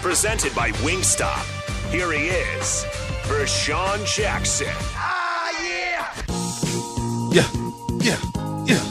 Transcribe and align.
Presented 0.00 0.54
by 0.54 0.70
Wingstop. 0.82 1.44
Here 1.90 2.12
he 2.12 2.28
is, 2.28 2.84
Vershawn 3.24 4.04
Jackson. 4.06 4.68
Ah, 4.94 5.50
yeah, 5.62 6.14
yeah, 7.32 7.48
yeah, 8.00 8.18
yeah, 8.64 8.84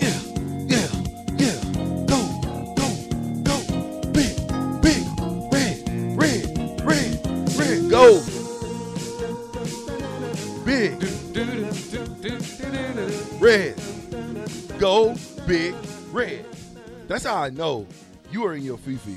yeah, 0.00 0.18
yeah. 0.66 0.88
Yeah. 1.36 1.58
Go, 2.06 2.18
go, 2.76 2.88
go. 3.42 3.56
Big, 4.12 4.32
big, 4.82 5.02
red, 5.52 5.76
red, 6.16 6.46
red, 6.86 7.10
red. 7.58 7.90
Go. 7.90 8.22
Big. 10.64 11.02
Red. 13.40 13.74
Go, 14.78 15.14
big, 15.46 15.74
red. 16.12 16.46
That's 17.08 17.24
how 17.24 17.36
I 17.36 17.50
know 17.50 17.86
you 18.30 18.44
are 18.46 18.54
in 18.54 18.62
your 18.62 18.78
fifi. 18.78 19.16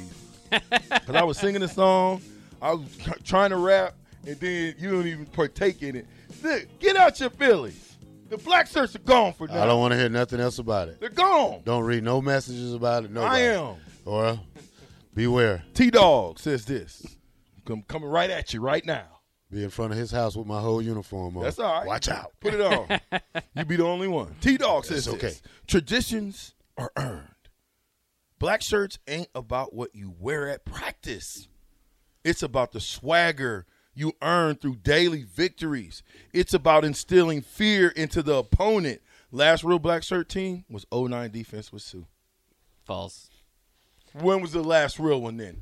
Because 0.49 1.15
I 1.15 1.23
was 1.23 1.37
singing 1.37 1.61
the 1.61 1.67
song, 1.67 2.21
I 2.61 2.73
was 2.73 2.87
trying 3.23 3.51
to 3.51 3.57
rap, 3.57 3.95
and 4.25 4.39
then 4.39 4.75
you 4.77 4.91
don't 4.91 5.07
even 5.07 5.25
partake 5.25 5.81
in 5.81 5.95
it. 5.95 6.07
Look, 6.43 6.67
get 6.79 6.95
out 6.95 7.19
your 7.19 7.29
feelings. 7.29 7.97
The 8.29 8.37
black 8.37 8.67
shirts 8.67 8.95
are 8.95 8.99
gone 8.99 9.33
for 9.33 9.47
now. 9.47 9.63
I 9.63 9.65
don't 9.67 9.79
want 9.79 9.91
to 9.93 9.97
hear 9.97 10.09
nothing 10.09 10.39
else 10.39 10.57
about 10.57 10.89
it. 10.89 10.99
They're 10.99 11.09
gone. 11.09 11.61
Don't 11.63 11.83
read 11.83 12.03
no 12.03 12.21
messages 12.21 12.73
about 12.73 13.05
it. 13.05 13.11
No, 13.11 13.21
I 13.21 13.39
am. 13.39 13.75
Or 14.03 14.39
beware. 15.13 15.63
T 15.73 15.91
Dog 15.91 16.39
says 16.39 16.65
this. 16.65 17.05
I'm 17.67 17.83
coming 17.83 18.09
right 18.09 18.29
at 18.29 18.53
you 18.53 18.61
right 18.61 18.85
now. 18.85 19.05
Be 19.51 19.63
in 19.63 19.69
front 19.69 19.91
of 19.91 19.97
his 19.97 20.11
house 20.11 20.35
with 20.35 20.47
my 20.47 20.59
whole 20.59 20.81
uniform 20.81 21.37
on. 21.37 21.43
That's 21.43 21.59
all 21.59 21.71
right. 21.71 21.87
Watch 21.87 22.09
out. 22.09 22.33
Put 22.39 22.55
it 22.55 22.61
on. 22.61 22.99
you 23.55 23.65
be 23.65 23.75
the 23.75 23.85
only 23.85 24.07
one. 24.07 24.35
T 24.41 24.57
Dog 24.57 24.85
says 24.85 25.07
okay. 25.07 25.27
this. 25.27 25.41
Traditions 25.67 26.55
are 26.77 26.91
earned. 26.97 27.29
Black 28.39 28.61
shirts 28.61 28.99
ain't 29.07 29.29
about 29.33 29.73
what 29.73 29.95
you 29.95 30.13
wear 30.19 30.49
at 30.49 30.65
practice. 30.65 31.47
It's 32.23 32.43
about 32.43 32.71
the 32.71 32.79
swagger 32.79 33.65
you 33.93 34.13
earn 34.21 34.55
through 34.55 34.75
daily 34.77 35.23
victories. 35.23 36.03
It's 36.33 36.53
about 36.53 36.83
instilling 36.83 37.41
fear 37.41 37.89
into 37.89 38.21
the 38.21 38.35
opponent. 38.35 39.01
Last 39.31 39.63
real 39.63 39.79
black 39.79 40.03
shirt 40.03 40.27
team 40.27 40.65
was 40.69 40.85
09 40.91 41.31
defense 41.31 41.71
with 41.71 41.81
Sue. 41.81 42.05
False. 42.83 43.29
When 44.13 44.41
was 44.41 44.51
the 44.51 44.63
last 44.63 44.99
real 44.99 45.21
one 45.21 45.37
then? 45.37 45.61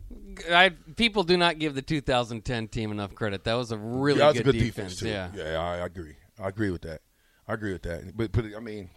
I, 0.52 0.70
people 0.96 1.24
do 1.24 1.38
not 1.38 1.58
give 1.58 1.74
the 1.74 1.82
2010 1.82 2.68
team 2.68 2.92
enough 2.92 3.16
credit. 3.16 3.44
That 3.46 3.56
was 3.56 3.72
a 3.72 3.78
really 3.78 4.20
that 4.20 4.28
was 4.28 4.38
good, 4.38 4.48
a 4.48 4.52
good 4.52 4.60
defense. 4.60 5.00
too. 5.00 5.08
Yeah. 5.08 5.30
yeah, 5.36 5.60
I, 5.60 5.78
I 5.78 5.86
agree. 5.86 6.16
I 6.40 6.50
agree 6.50 6.70
with 6.70 6.84
that. 6.84 7.02
I 7.48 7.54
agree 7.54 7.74
with 7.74 7.84
that. 7.84 8.16
But, 8.16 8.32
but 8.32 8.46
I 8.56 8.60
mean, 8.60 8.90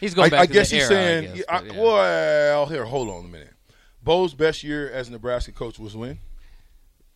He's 0.00 0.14
going 0.14 0.26
I, 0.26 0.30
back 0.30 0.40
I 0.40 0.46
to 0.46 0.52
guess 0.52 0.70
the 0.70 0.76
he's 0.76 0.90
era, 0.90 0.94
saying, 1.02 1.32
I 1.32 1.36
guess, 1.36 1.44
I- 1.48 1.62
yeah. 1.62 1.80
well, 1.82 2.66
here, 2.66 2.84
hold 2.84 3.08
on 3.10 3.24
a 3.24 3.28
minute. 3.28 3.52
Bo's 4.02 4.34
best 4.34 4.64
year 4.64 4.90
as 4.90 5.08
a 5.08 5.12
Nebraska 5.12 5.52
coach 5.52 5.78
was 5.78 5.94
when? 5.94 6.18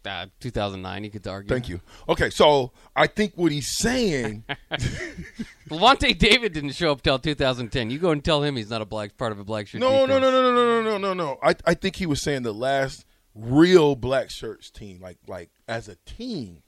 Uh, 0.07 0.27
2009, 0.41 1.05
you 1.05 1.11
could 1.11 1.27
argue. 1.27 1.49
Thank 1.49 1.67
you. 1.71 1.81
Okay, 2.07 2.29
so 2.29 2.73
I 2.95 3.07
think 3.07 3.33
what 3.37 3.51
he's 3.53 3.69
saying, 3.69 4.45
Lavonte 5.71 6.19
David 6.19 6.53
didn't 6.53 6.73
show 6.73 6.93
up 6.93 7.01
till 7.03 7.19
2010. 7.19 7.89
You 7.91 7.99
go 7.99 8.11
and 8.11 8.23
tell 8.23 8.43
him 8.43 8.57
he's 8.57 8.69
not 8.69 8.83
a 8.83 8.85
black 8.85 9.17
part 9.17 9.33
of 9.33 9.39
a 9.39 9.45
black 9.45 9.67
shirt. 9.67 9.81
no, 9.81 10.05
no, 10.05 10.19
no, 10.19 10.31
no, 10.31 10.43
no, 10.43 10.53
no, 10.53 10.83
no, 10.83 10.99
no, 10.99 11.15
no. 11.15 11.39
I, 11.43 11.55
I 11.65 11.73
think 11.75 11.97
he 11.97 12.05
was 12.05 12.21
saying 12.21 12.43
the 12.43 12.53
last 12.53 13.07
real 13.35 13.97
black 13.97 14.29
shirts 14.29 14.71
team, 14.71 15.01
like 15.01 15.17
like 15.27 15.49
as 15.67 15.89
a 15.89 15.97
team. 16.05 16.63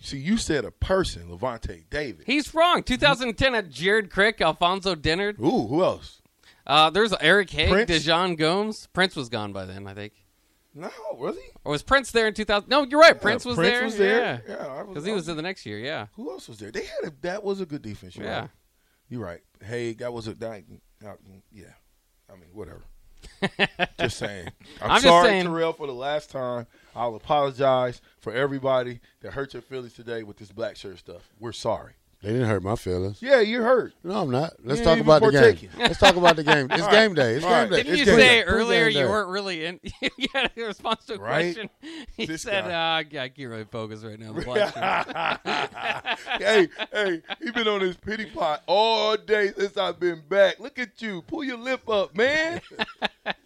See, 0.00 0.18
you 0.18 0.36
said 0.36 0.64
a 0.64 0.70
person, 0.70 1.28
Lavonte 1.28 1.84
David. 1.90 2.24
He's 2.26 2.54
wrong. 2.54 2.82
2010 2.82 3.54
had 3.54 3.70
Jared 3.70 4.10
Crick, 4.10 4.40
Alfonso 4.40 4.94
Dennard. 4.94 5.38
Ooh, 5.40 5.66
who 5.66 5.82
else? 5.82 6.22
Uh, 6.66 6.90
there's 6.90 7.12
Eric 7.20 7.50
Hagg, 7.50 7.70
Prince? 7.70 7.90
Dejon 7.90 8.36
Gomes. 8.36 8.88
Prince 8.92 9.16
was 9.16 9.28
gone 9.28 9.52
by 9.52 9.64
then, 9.64 9.86
I 9.86 9.94
think. 9.94 10.12
No, 10.74 10.90
was 11.14 11.34
he? 11.34 11.42
Or 11.64 11.72
was 11.72 11.82
Prince 11.82 12.12
there 12.12 12.28
in 12.28 12.34
2000? 12.34 12.68
No, 12.68 12.84
you're 12.84 13.00
right. 13.00 13.20
Prince 13.20 13.44
was 13.44 13.56
Prince 13.56 13.72
there. 13.72 13.84
was 13.84 13.96
there. 13.96 14.42
Yeah, 14.46 14.54
Yeah, 14.56 14.82
because 14.86 15.04
he 15.04 15.12
was 15.12 15.26
there 15.26 15.34
the 15.34 15.42
next 15.42 15.66
year. 15.66 15.78
Yeah. 15.78 16.06
Who 16.14 16.30
else 16.30 16.46
was 16.46 16.58
there? 16.58 16.70
They 16.70 16.84
had 16.84 17.04
a 17.10 17.12
that 17.22 17.42
was 17.42 17.60
a 17.60 17.66
good 17.66 17.82
defense. 17.82 18.14
You're 18.14 18.26
Yeah. 18.26 18.40
right. 18.42 18.50
You're 19.08 19.24
right. 19.24 19.40
Hey, 19.64 19.94
that 19.94 20.12
was 20.12 20.28
a 20.28 20.34
that, 20.34 20.62
yeah. 21.50 21.64
I 22.30 22.34
mean, 22.34 22.50
whatever. 22.52 22.82
just 23.98 24.18
saying. 24.18 24.48
I'm, 24.80 24.90
I'm 24.90 24.96
just 24.96 25.04
sorry, 25.04 25.28
saying- 25.28 25.44
Terrell, 25.46 25.72
for 25.72 25.86
the 25.86 25.94
last 25.94 26.30
time. 26.30 26.66
I'll 26.98 27.14
apologize 27.14 28.00
for 28.18 28.32
everybody 28.32 29.00
that 29.20 29.32
hurt 29.34 29.52
your 29.54 29.62
feelings 29.62 29.92
today 29.94 30.24
with 30.24 30.36
this 30.38 30.50
black 30.50 30.76
shirt 30.76 30.98
stuff. 30.98 31.30
We're 31.38 31.52
sorry. 31.52 31.92
They 32.20 32.30
didn't 32.32 32.48
hurt 32.48 32.64
my 32.64 32.74
feelings. 32.74 33.22
Yeah, 33.22 33.38
you're 33.38 33.62
hurt. 33.62 33.92
No, 34.02 34.22
I'm 34.22 34.30
not. 34.32 34.54
Let's 34.64 34.80
talk 34.80 34.98
about 34.98 35.22
the 35.22 35.30
game. 35.30 35.70
Let's 35.78 36.00
talk 36.00 36.16
about 36.16 36.34
the 36.34 36.42
game. 36.42 36.66
It's 36.72 36.82
All 36.82 36.90
game 36.90 37.14
day. 37.14 37.34
It's 37.34 37.44
All 37.44 37.50
game 37.52 37.58
right. 37.60 37.70
day. 37.70 37.76
Didn't 37.84 37.92
It's 37.92 37.98
you 38.00 38.06
say 38.06 38.16
day. 38.16 38.42
earlier 38.42 38.88
you 38.88 39.04
weren't 39.08 39.28
really 39.28 39.64
in? 39.64 39.78
you 40.16 40.26
had 40.34 40.50
a 40.56 40.62
response 40.64 41.04
to 41.04 41.14
a 41.14 41.18
Right? 41.20 41.54
question. 41.54 41.70
He 42.16 42.26
This 42.26 42.42
said, 42.42 42.64
uh, 42.64 42.96
"I 42.96 43.04
can't 43.04 43.38
really 43.38 43.66
focus 43.70 44.02
right 44.02 44.18
now." 44.18 44.30
on 44.30 44.34
The 44.34 45.38
hey, 46.40 46.68
hey, 46.92 47.22
he's 47.40 47.52
been 47.52 47.68
on 47.68 47.82
his 47.82 47.96
pity 47.96 48.26
pot 48.26 48.64
all 48.66 49.16
day 49.16 49.52
since 49.56 49.76
I've 49.76 50.00
been 50.00 50.22
back. 50.28 50.58
Look 50.58 50.80
at 50.80 51.00
you. 51.00 51.22
Pull 51.22 51.44
your 51.44 51.58
lip 51.58 51.88
up, 51.88 52.16
man. 52.16 52.60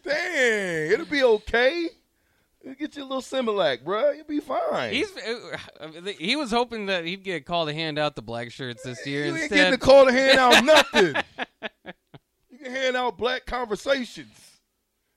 Dang, 0.02 0.90
it'll 0.92 1.04
be 1.04 1.22
okay. 1.22 1.90
Get 2.78 2.96
you 2.96 3.02
a 3.02 3.04
little 3.04 3.22
Similac, 3.22 3.84
bro. 3.84 4.10
You'll 4.12 4.24
be 4.24 4.40
fine. 4.40 4.92
He's 4.92 5.10
uh, 5.16 5.90
he 6.18 6.36
was 6.36 6.50
hoping 6.50 6.86
that 6.86 7.04
he'd 7.04 7.24
get 7.24 7.36
a 7.36 7.40
call 7.40 7.66
to 7.66 7.74
hand 7.74 7.98
out 7.98 8.16
the 8.16 8.22
black 8.22 8.50
shirts 8.50 8.82
this 8.82 9.06
year. 9.06 9.26
you 9.26 9.32
ain't 9.32 9.42
Instead, 9.42 9.56
getting 9.56 9.74
a 9.74 9.78
call 9.78 10.06
to 10.06 10.12
hand 10.12 10.38
out 10.38 10.64
nothing. 10.64 11.14
you 12.50 12.58
can 12.58 12.72
hand 12.72 12.96
out 12.96 13.16
black 13.18 13.46
conversations. 13.46 14.60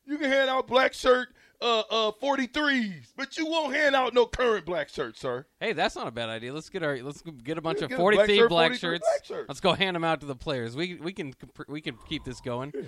You 0.06 0.18
can 0.18 0.30
hand 0.30 0.50
out 0.50 0.68
black 0.68 0.94
shirt 0.94 1.30
uh 1.62 1.84
uh 1.90 2.12
43s, 2.22 3.14
but 3.16 3.38
you 3.38 3.46
won't 3.48 3.74
hand 3.74 3.96
out 3.96 4.14
no 4.14 4.26
current 4.26 4.66
black 4.66 4.90
shirt, 4.90 5.18
sir. 5.18 5.46
Hey, 5.66 5.74
that's 5.74 5.96
not 5.96 6.08
a 6.08 6.12
bad 6.12 6.30
idea. 6.30 6.54
Let's 6.54 6.70
get 6.70 6.84
our 6.84 6.98
let's 7.02 7.22
get 7.44 7.58
a 7.58 7.62
bunch 7.62 7.80
Yeah, 7.80 7.86
of 7.86 7.92
forty 7.94 8.18
black 8.18 8.30
shirt, 8.30 8.50
black 8.50 8.68
43 8.72 8.78
shirts. 8.80 9.08
black 9.10 9.26
shirts. 9.26 9.48
Let's 9.50 9.60
go 9.60 9.74
hand 9.74 9.96
them 9.96 10.04
out 10.04 10.20
to 10.22 10.26
the 10.26 10.36
players. 10.36 10.76
We 10.76 10.96
we 10.96 11.14
can 11.14 11.34
we 11.68 11.82
can 11.82 11.98
keep 12.08 12.24
this 12.24 12.40
going. 12.42 12.74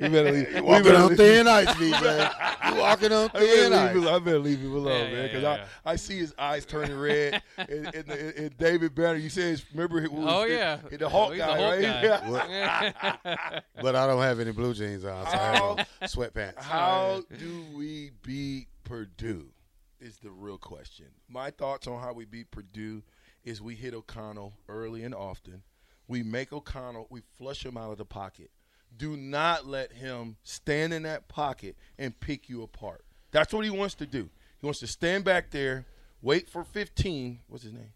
You 0.00 0.08
better 0.08 0.32
leave. 0.32 0.54
we 0.54 0.60
Walking 0.60 0.84
better 0.84 0.96
on 0.98 1.08
leave- 1.08 1.16
thin 1.16 1.48
ice, 1.48 1.66
DJ. 1.68 2.70
You 2.74 2.80
walking 2.80 3.12
on 3.12 3.30
I 3.34 3.38
better, 3.38 3.46
thin 3.46 3.70
leave 3.72 3.80
ice. 3.80 3.96
him, 3.96 4.08
I 4.08 4.18
better 4.18 4.38
leave 4.38 4.58
him 4.60 4.72
alone, 4.74 5.06
Yeah, 5.08 5.12
man, 5.14 5.22
because 5.26 5.42
yeah, 5.42 5.56
yeah. 5.56 5.64
I, 5.84 5.92
I 5.92 5.96
see 5.96 6.18
his 6.18 6.34
eyes 6.38 6.64
turning 6.66 6.98
red. 6.98 7.42
and, 7.56 7.70
and, 7.70 7.94
and, 8.10 8.10
and 8.10 8.58
David 8.58 8.94
Banner, 8.94 9.16
you 9.16 9.28
said, 9.30 9.44
his- 9.44 9.64
remember? 9.72 10.00
Who 10.00 10.10
was 10.10 10.26
Oh 10.28 10.42
the, 10.48 10.54
yeah, 10.54 10.78
the 10.90 11.08
Hawk 11.08 11.30
Oh, 11.32 11.36
guy, 11.36 11.56
the 11.56 11.62
Hawk 11.62 12.48
right? 12.48 12.52
guy. 12.52 12.94
Yeah. 13.24 13.60
But 13.80 13.96
I 13.96 14.06
don't 14.06 14.22
have 14.22 14.40
any 14.40 14.52
blue 14.52 14.74
jeans 14.74 15.04
on, 15.04 15.24
so 15.26 15.32
I 15.32 15.36
have 15.36 15.62
on 15.62 15.76
sweatpants. 16.02 16.58
How 16.62 17.22
do 17.38 17.64
we 17.74 18.10
beat 18.22 18.66
Purdue? 18.84 19.46
Is 20.00 20.16
the 20.18 20.30
real 20.30 20.56
question. 20.56 21.06
My 21.28 21.50
thoughts 21.50 21.86
on 21.86 22.00
how 22.00 22.14
we 22.14 22.24
beat 22.24 22.50
Purdue 22.50 23.02
is 23.44 23.60
we 23.60 23.74
hit 23.74 23.92
O'Connell 23.92 24.54
early 24.66 25.04
and 25.04 25.14
often. 25.14 25.62
We 26.08 26.22
make 26.22 26.54
O'Connell, 26.54 27.06
we 27.10 27.20
flush 27.36 27.64
him 27.66 27.76
out 27.76 27.92
of 27.92 27.98
the 27.98 28.06
pocket. 28.06 28.50
Do 28.96 29.14
not 29.16 29.66
let 29.66 29.92
him 29.92 30.36
stand 30.42 30.94
in 30.94 31.02
that 31.02 31.28
pocket 31.28 31.76
and 31.98 32.18
pick 32.18 32.48
you 32.48 32.62
apart. 32.62 33.04
That's 33.30 33.52
what 33.52 33.64
he 33.64 33.70
wants 33.70 33.94
to 33.96 34.06
do. 34.06 34.30
He 34.58 34.66
wants 34.66 34.80
to 34.80 34.86
stand 34.86 35.24
back 35.24 35.50
there, 35.50 35.84
wait 36.22 36.48
for 36.48 36.64
15. 36.64 37.40
What's 37.48 37.64
his 37.64 37.74
name? 37.74 37.92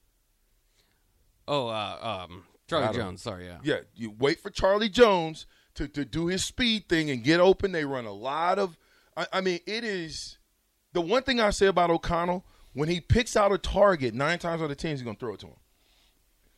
Oh, 1.49 1.69
uh, 1.69 2.27
um, 2.29 2.45
Charlie. 2.69 2.97
Jones. 2.97 3.23
Sorry, 3.23 3.47
yeah. 3.47 3.59
Yeah, 3.63 3.81
you 3.95 4.15
wait 4.19 4.41
for 4.41 4.51
Charlie 4.51 4.89
Jones 4.89 5.47
to, 5.75 5.89
to 5.89 6.05
do 6.05 6.27
his 6.27 6.45
speed 6.45 6.89
thing 6.89 7.11
and 7.11 7.25
get 7.25 7.41
open. 7.41 7.73
They 7.73 7.85
run 7.85 8.05
a 8.05 8.13
lot 8.13 8.59
of. 8.59 8.77
I, 9.17 9.27
I 9.33 9.41
mean, 9.41 9.61
it 9.67 9.85
is 9.85 10.39
the 10.95 11.01
one 11.01 11.23
thing 11.23 11.41
I 11.41 11.51
say 11.51 11.67
about 11.67 11.91
O'Connell, 11.91 12.45
when 12.73 12.89
he 12.89 13.01
picks 13.01 13.37
out 13.37 13.53
a 13.53 13.59
target, 13.59 14.15
nine 14.15 14.39
times 14.39 14.63
out 14.63 14.71
of 14.71 14.77
ten, 14.77 14.93
he's 14.93 15.03
going 15.03 15.17
to 15.17 15.21
throw 15.21 15.35
it 15.35 15.41
to 15.41 15.49
him. 15.49 15.57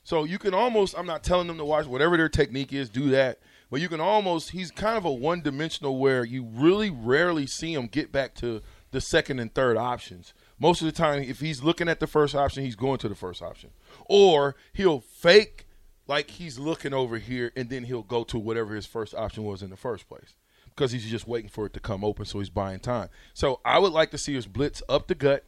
So 0.04 0.22
you 0.22 0.38
can 0.38 0.54
almost, 0.54 0.96
I'm 0.96 1.06
not 1.06 1.24
telling 1.24 1.48
them 1.48 1.58
to 1.58 1.64
watch 1.64 1.86
whatever 1.86 2.16
their 2.16 2.28
technique 2.28 2.72
is, 2.72 2.88
do 2.88 3.10
that. 3.10 3.40
But 3.70 3.80
you 3.80 3.88
can 3.88 4.00
almost, 4.00 4.50
he's 4.50 4.70
kind 4.70 4.96
of 4.96 5.04
a 5.04 5.10
one 5.10 5.40
dimensional 5.40 5.98
where 5.98 6.24
you 6.24 6.44
really 6.44 6.90
rarely 6.90 7.46
see 7.46 7.74
him 7.74 7.88
get 7.88 8.12
back 8.12 8.34
to 8.36 8.62
the 8.92 9.00
second 9.00 9.40
and 9.40 9.52
third 9.52 9.76
options. 9.76 10.32
Most 10.60 10.80
of 10.80 10.86
the 10.86 10.92
time, 10.92 11.22
if 11.22 11.40
he's 11.40 11.64
looking 11.64 11.88
at 11.88 11.98
the 11.98 12.06
first 12.06 12.36
option, 12.36 12.64
he's 12.64 12.76
going 12.76 12.98
to 12.98 13.08
the 13.08 13.16
first 13.16 13.42
option. 13.42 13.70
Or 14.04 14.54
he'll 14.72 15.00
fake 15.00 15.66
like 16.06 16.30
he's 16.30 16.58
looking 16.58 16.94
over 16.94 17.18
here 17.18 17.50
and 17.56 17.68
then 17.68 17.84
he'll 17.84 18.04
go 18.04 18.22
to 18.24 18.38
whatever 18.38 18.76
his 18.76 18.86
first 18.86 19.12
option 19.14 19.42
was 19.44 19.60
in 19.60 19.70
the 19.70 19.76
first 19.76 20.08
place 20.08 20.34
because 20.76 20.92
he's 20.92 21.06
just 21.06 21.26
waiting 21.26 21.48
for 21.48 21.66
it 21.66 21.72
to 21.72 21.80
come 21.80 22.04
open, 22.04 22.26
so 22.26 22.38
he's 22.38 22.50
buying 22.50 22.78
time. 22.78 23.08
So 23.32 23.60
I 23.64 23.78
would 23.78 23.92
like 23.92 24.10
to 24.10 24.18
see 24.18 24.36
us 24.36 24.46
blitz 24.46 24.82
up 24.88 25.06
the 25.06 25.14
gut. 25.14 25.44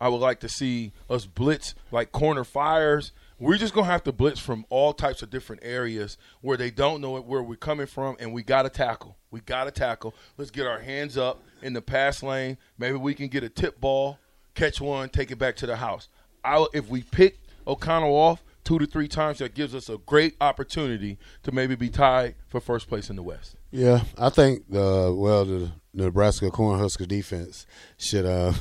I 0.00 0.08
would 0.08 0.20
like 0.20 0.40
to 0.40 0.48
see 0.48 0.92
us 1.08 1.24
blitz 1.24 1.74
like 1.90 2.12
corner 2.12 2.44
fires. 2.44 3.12
We're 3.38 3.56
just 3.56 3.74
gonna 3.74 3.86
have 3.86 4.04
to 4.04 4.12
blitz 4.12 4.38
from 4.38 4.66
all 4.68 4.92
types 4.92 5.22
of 5.22 5.30
different 5.30 5.62
areas 5.64 6.18
where 6.42 6.56
they 6.56 6.70
don't 6.70 7.00
know 7.00 7.18
where 7.20 7.42
we're 7.42 7.56
coming 7.56 7.86
from, 7.86 8.16
and 8.20 8.32
we 8.32 8.42
gotta 8.42 8.68
tackle. 8.68 9.16
We 9.30 9.40
gotta 9.40 9.70
tackle. 9.70 10.14
Let's 10.36 10.50
get 10.50 10.66
our 10.66 10.80
hands 10.80 11.16
up 11.16 11.42
in 11.62 11.72
the 11.72 11.82
pass 11.82 12.22
lane. 12.22 12.58
Maybe 12.78 12.98
we 12.98 13.14
can 13.14 13.28
get 13.28 13.44
a 13.44 13.48
tip 13.48 13.80
ball, 13.80 14.18
catch 14.54 14.80
one, 14.80 15.08
take 15.08 15.30
it 15.30 15.38
back 15.38 15.56
to 15.56 15.66
the 15.66 15.76
house. 15.76 16.08
I, 16.44 16.66
if 16.74 16.88
we 16.88 17.02
pick 17.02 17.38
O'Connell 17.66 18.14
off 18.14 18.44
two 18.64 18.78
to 18.78 18.86
three 18.86 19.08
times, 19.08 19.38
that 19.38 19.54
gives 19.54 19.74
us 19.74 19.88
a 19.88 19.98
great 19.98 20.34
opportunity 20.40 21.18
to 21.42 21.52
maybe 21.52 21.74
be 21.74 21.90
tied 21.90 22.34
for 22.48 22.60
first 22.60 22.88
place 22.88 23.10
in 23.10 23.16
the 23.16 23.22
West. 23.22 23.56
Yeah, 23.70 24.04
I 24.18 24.30
think 24.30 24.68
the 24.68 25.14
well 25.16 25.44
the 25.44 25.72
Nebraska 25.92 26.50
Cornhusker 26.50 27.06
defense 27.06 27.66
should 27.98 28.26
uh 28.26 28.52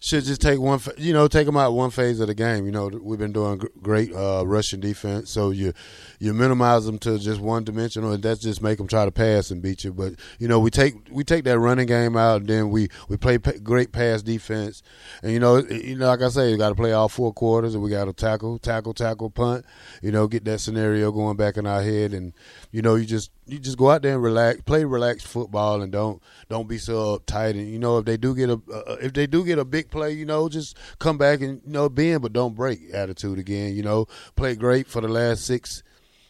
should 0.03 0.25
just 0.25 0.41
take 0.41 0.59
one, 0.59 0.81
you 0.97 1.13
know, 1.13 1.29
take 1.29 1.45
them 1.45 1.55
out 1.55 1.71
one 1.71 1.89
phase 1.89 2.19
of 2.19 2.27
the 2.27 2.35
game. 2.35 2.65
You 2.65 2.73
know, 2.73 2.87
we've 2.87 3.17
been 3.17 3.31
doing 3.31 3.61
great 3.81 4.13
uh, 4.13 4.43
rushing 4.45 4.81
defense, 4.81 5.29
so 5.29 5.51
you 5.51 5.71
you 6.19 6.33
minimize 6.33 6.85
them 6.85 6.99
to 6.99 7.17
just 7.17 7.39
one 7.39 7.63
dimensional, 7.63 8.11
and 8.11 8.21
that's 8.21 8.41
just 8.41 8.61
make 8.61 8.79
them 8.79 8.87
try 8.87 9.05
to 9.05 9.11
pass 9.11 9.49
and 9.49 9.61
beat 9.61 9.85
you. 9.85 9.93
But 9.93 10.15
you 10.39 10.49
know, 10.49 10.59
we 10.59 10.71
take 10.71 10.95
we 11.09 11.23
take 11.23 11.45
that 11.45 11.57
running 11.57 11.87
game 11.87 12.17
out, 12.17 12.41
and 12.41 12.49
then 12.49 12.69
we 12.69 12.89
we 13.07 13.15
play 13.15 13.37
pa- 13.37 13.53
great 13.63 13.93
pass 13.93 14.21
defense, 14.21 14.83
and 15.21 15.31
you 15.31 15.39
know, 15.39 15.59
you 15.59 15.95
know, 15.95 16.07
like 16.07 16.21
I 16.21 16.27
say, 16.27 16.51
you 16.51 16.57
got 16.57 16.69
to 16.69 16.75
play 16.75 16.91
all 16.91 17.07
four 17.07 17.31
quarters, 17.31 17.73
and 17.73 17.81
we 17.81 17.89
got 17.89 18.05
to 18.05 18.13
tackle, 18.13 18.59
tackle, 18.59 18.93
tackle, 18.93 19.29
punt. 19.29 19.65
You 20.01 20.11
know, 20.11 20.27
get 20.27 20.43
that 20.43 20.59
scenario 20.59 21.13
going 21.13 21.37
back 21.37 21.55
in 21.55 21.65
our 21.65 21.81
head, 21.81 22.13
and 22.13 22.33
you 22.73 22.81
know, 22.81 22.95
you 22.95 23.05
just 23.05 23.31
you 23.45 23.59
just 23.59 23.77
go 23.77 23.89
out 23.89 24.01
there 24.01 24.13
and 24.13 24.23
relax, 24.23 24.61
play 24.61 24.85
relaxed 24.85 25.27
football, 25.27 25.81
and 25.81 25.91
don't 25.91 26.21
don't 26.49 26.67
be 26.67 26.77
so 26.77 27.17
uptight. 27.17 27.51
And 27.51 27.69
you 27.69 27.79
know, 27.79 27.97
if 27.97 28.05
they 28.05 28.17
do 28.17 28.35
get 28.35 28.49
a 28.49 28.61
uh, 28.71 28.97
if 29.01 29.13
they 29.13 29.27
do 29.27 29.43
get 29.43 29.59
a 29.59 29.65
big 29.65 29.89
play, 29.89 30.11
you 30.11 30.25
know, 30.25 30.47
just 30.49 30.77
come 30.99 31.17
back 31.17 31.41
and 31.41 31.61
you 31.65 31.71
know 31.71 31.89
bend, 31.89 32.21
but 32.21 32.33
don't 32.33 32.55
break 32.55 32.79
attitude 32.93 33.39
again. 33.39 33.75
You 33.75 33.83
know, 33.83 34.07
play 34.35 34.55
great 34.55 34.87
for 34.87 35.01
the 35.01 35.07
last 35.07 35.45
six 35.45 35.83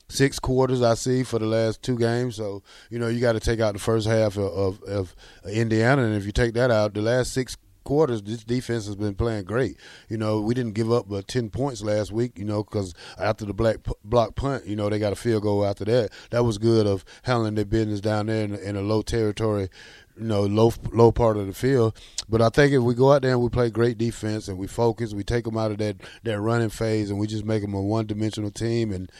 six 0.09 0.39
quarters 0.39 0.81
I 0.81 0.95
see 0.95 1.23
for 1.23 1.39
the 1.39 1.45
last 1.45 1.81
two 1.81 1.97
games. 1.97 2.35
So 2.35 2.63
you 2.89 2.99
know, 2.99 3.07
you 3.07 3.19
got 3.19 3.33
to 3.33 3.39
take 3.39 3.59
out 3.59 3.73
the 3.73 3.79
first 3.79 4.07
half 4.07 4.37
of, 4.37 4.51
of, 4.53 4.83
of 4.83 5.15
Indiana, 5.45 6.03
and 6.03 6.15
if 6.15 6.25
you 6.25 6.31
take 6.31 6.53
that 6.55 6.71
out, 6.71 6.93
the 6.93 7.01
last 7.01 7.33
six 7.33 7.57
quarters, 7.83 8.21
this 8.21 8.43
defense 8.43 8.85
has 8.85 8.95
been 8.95 9.15
playing 9.15 9.45
great. 9.45 9.77
You 10.09 10.17
know, 10.17 10.41
we 10.41 10.53
didn't 10.53 10.73
give 10.73 10.91
up 10.91 11.07
but 11.07 11.27
ten 11.27 11.49
points 11.49 11.81
last 11.81 12.11
week. 12.11 12.37
You 12.37 12.45
know, 12.45 12.63
because 12.63 12.93
after 13.17 13.45
the 13.45 13.53
black 13.53 13.83
p- 13.83 13.93
block 14.03 14.35
punt, 14.35 14.65
you 14.65 14.75
know 14.75 14.89
they 14.89 14.99
got 14.99 15.13
a 15.13 15.17
field 15.17 15.43
goal 15.43 15.65
after 15.65 15.85
that. 15.85 16.11
That 16.31 16.43
was 16.43 16.57
good 16.57 16.87
of 16.87 17.05
handling 17.23 17.55
their 17.55 17.65
business 17.65 18.01
down 18.01 18.27
there 18.27 18.43
in, 18.43 18.55
in 18.55 18.75
a 18.75 18.81
low 18.81 19.01
territory. 19.01 19.69
You 20.17 20.25
know, 20.25 20.43
low 20.43 20.71
low 20.91 21.11
part 21.11 21.37
of 21.37 21.47
the 21.47 21.53
field, 21.53 21.99
but 22.29 22.39
I 22.39 22.49
think 22.49 22.71
if 22.71 22.83
we 22.83 22.93
go 22.93 23.11
out 23.11 23.23
there 23.23 23.31
and 23.31 23.41
we 23.41 23.49
play 23.49 23.71
great 23.71 23.97
defense 23.97 24.47
and 24.47 24.59
we 24.59 24.67
focus, 24.67 25.13
we 25.13 25.23
take 25.23 25.45
them 25.45 25.57
out 25.57 25.71
of 25.71 25.79
that 25.79 25.95
that 26.23 26.39
running 26.39 26.69
phase, 26.69 27.09
and 27.09 27.19
we 27.19 27.25
just 27.25 27.45
make 27.45 27.63
them 27.63 27.73
a 27.73 27.81
one 27.81 28.05
dimensional 28.05 28.51
team, 28.51 28.91
and 28.91 29.11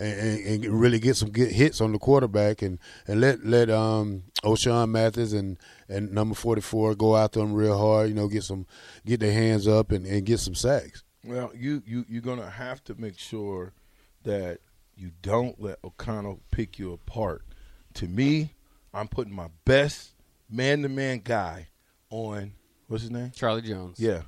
and, 0.00 0.64
and 0.64 0.80
really 0.80 0.98
get 0.98 1.16
some 1.16 1.30
good 1.30 1.52
hits 1.52 1.80
on 1.80 1.92
the 1.92 1.98
quarterback 1.98 2.62
and, 2.62 2.78
and 3.06 3.20
let 3.20 3.44
let 3.44 3.70
um 3.70 4.24
Ochaun 4.42 4.90
Mathis 4.90 5.32
and, 5.32 5.58
and 5.88 6.12
number 6.12 6.34
forty 6.34 6.62
four 6.62 6.94
go 6.94 7.16
after 7.16 7.40
them 7.40 7.52
real 7.52 7.76
hard, 7.78 8.08
you 8.08 8.14
know, 8.14 8.26
get 8.26 8.42
some 8.42 8.66
get 9.04 9.20
their 9.20 9.32
hands 9.32 9.68
up 9.68 9.92
and, 9.92 10.06
and 10.06 10.24
get 10.24 10.40
some 10.40 10.54
sacks. 10.54 11.04
Well, 11.24 11.52
you 11.54 11.82
you 11.86 12.06
you're 12.08 12.22
gonna 12.22 12.50
have 12.50 12.82
to 12.84 12.94
make 12.94 13.18
sure 13.18 13.74
that 14.24 14.58
you 14.96 15.10
don't 15.22 15.60
let 15.60 15.78
O'Connell 15.84 16.40
pick 16.50 16.78
you 16.78 16.92
apart. 16.92 17.44
To 17.94 18.06
me, 18.06 18.54
I'm 18.94 19.08
putting 19.08 19.34
my 19.34 19.48
best 19.64 20.12
man 20.48 20.82
to 20.82 20.88
man 20.88 21.20
guy 21.22 21.68
on 22.08 22.52
what's 22.88 23.02
his 23.02 23.10
name? 23.10 23.32
Charlie 23.34 23.62
Jones. 23.62 24.00
Yeah. 24.00 24.22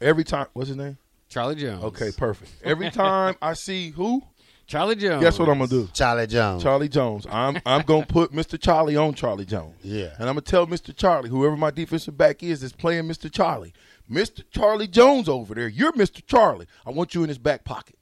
Every 0.00 0.24
time 0.24 0.46
what's 0.52 0.68
his 0.68 0.76
name? 0.76 0.98
Charlie 1.28 1.54
Jones. 1.54 1.82
Okay, 1.84 2.10
perfect. 2.14 2.50
Every 2.62 2.90
time 2.90 3.36
I 3.42 3.54
see 3.54 3.90
who, 3.90 4.22
Charlie 4.66 4.96
Jones. 4.96 5.22
guess 5.22 5.38
what 5.38 5.48
I'm 5.48 5.58
gonna 5.58 5.68
do? 5.68 5.88
Charlie 5.92 6.26
Jones. 6.26 6.62
Charlie 6.62 6.88
Jones. 6.88 7.26
I'm 7.30 7.60
I'm 7.66 7.82
gonna 7.82 8.06
put 8.06 8.32
Mr. 8.32 8.60
Charlie 8.60 8.96
on 8.96 9.14
Charlie 9.14 9.44
Jones. 9.44 9.76
Yeah. 9.82 10.14
And 10.18 10.28
I'm 10.28 10.34
gonna 10.34 10.40
tell 10.42 10.66
Mr. 10.66 10.94
Charlie, 10.96 11.28
whoever 11.28 11.56
my 11.56 11.70
defensive 11.70 12.16
back 12.16 12.42
is 12.42 12.60
that's 12.60 12.72
playing 12.72 13.04
Mr. 13.04 13.30
Charlie. 13.30 13.72
Mr. 14.10 14.42
Charlie 14.50 14.88
Jones 14.88 15.28
over 15.28 15.54
there. 15.54 15.68
You're 15.68 15.92
Mr. 15.92 16.24
Charlie. 16.26 16.66
I 16.86 16.90
want 16.90 17.14
you 17.14 17.22
in 17.22 17.28
his 17.28 17.38
back 17.38 17.64
pocket. 17.64 17.96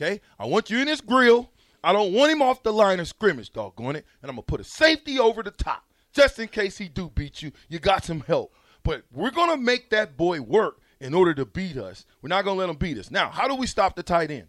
Okay? 0.00 0.20
I 0.38 0.46
want 0.46 0.70
you 0.70 0.78
in 0.78 0.88
his 0.88 1.00
grill. 1.00 1.50
I 1.82 1.92
don't 1.92 2.12
want 2.12 2.32
him 2.32 2.42
off 2.42 2.62
the 2.62 2.72
line 2.72 3.00
of 3.00 3.08
scrimmage, 3.08 3.52
doggone 3.52 3.96
it. 3.96 4.04
And 4.22 4.30
I'm 4.30 4.36
gonna 4.36 4.42
put 4.42 4.60
a 4.60 4.64
safety 4.64 5.18
over 5.18 5.42
the 5.42 5.50
top. 5.50 5.84
Just 6.12 6.38
in 6.38 6.48
case 6.48 6.76
he 6.76 6.88
do 6.88 7.08
beat 7.10 7.40
you. 7.42 7.52
You 7.68 7.78
got 7.78 8.04
some 8.04 8.20
help. 8.20 8.54
But 8.82 9.04
we're 9.12 9.30
gonna 9.30 9.56
make 9.56 9.90
that 9.90 10.16
boy 10.16 10.40
work 10.40 10.80
in 11.00 11.14
order 11.14 11.34
to 11.34 11.44
beat 11.46 11.76
us. 11.76 12.04
We're 12.20 12.28
not 12.28 12.44
gonna 12.44 12.58
let 12.58 12.68
him 12.68 12.76
beat 12.76 12.98
us. 12.98 13.10
Now, 13.10 13.30
how 13.30 13.48
do 13.48 13.54
we 13.54 13.66
stop 13.66 13.96
the 13.96 14.02
tight 14.02 14.30
end? 14.30 14.48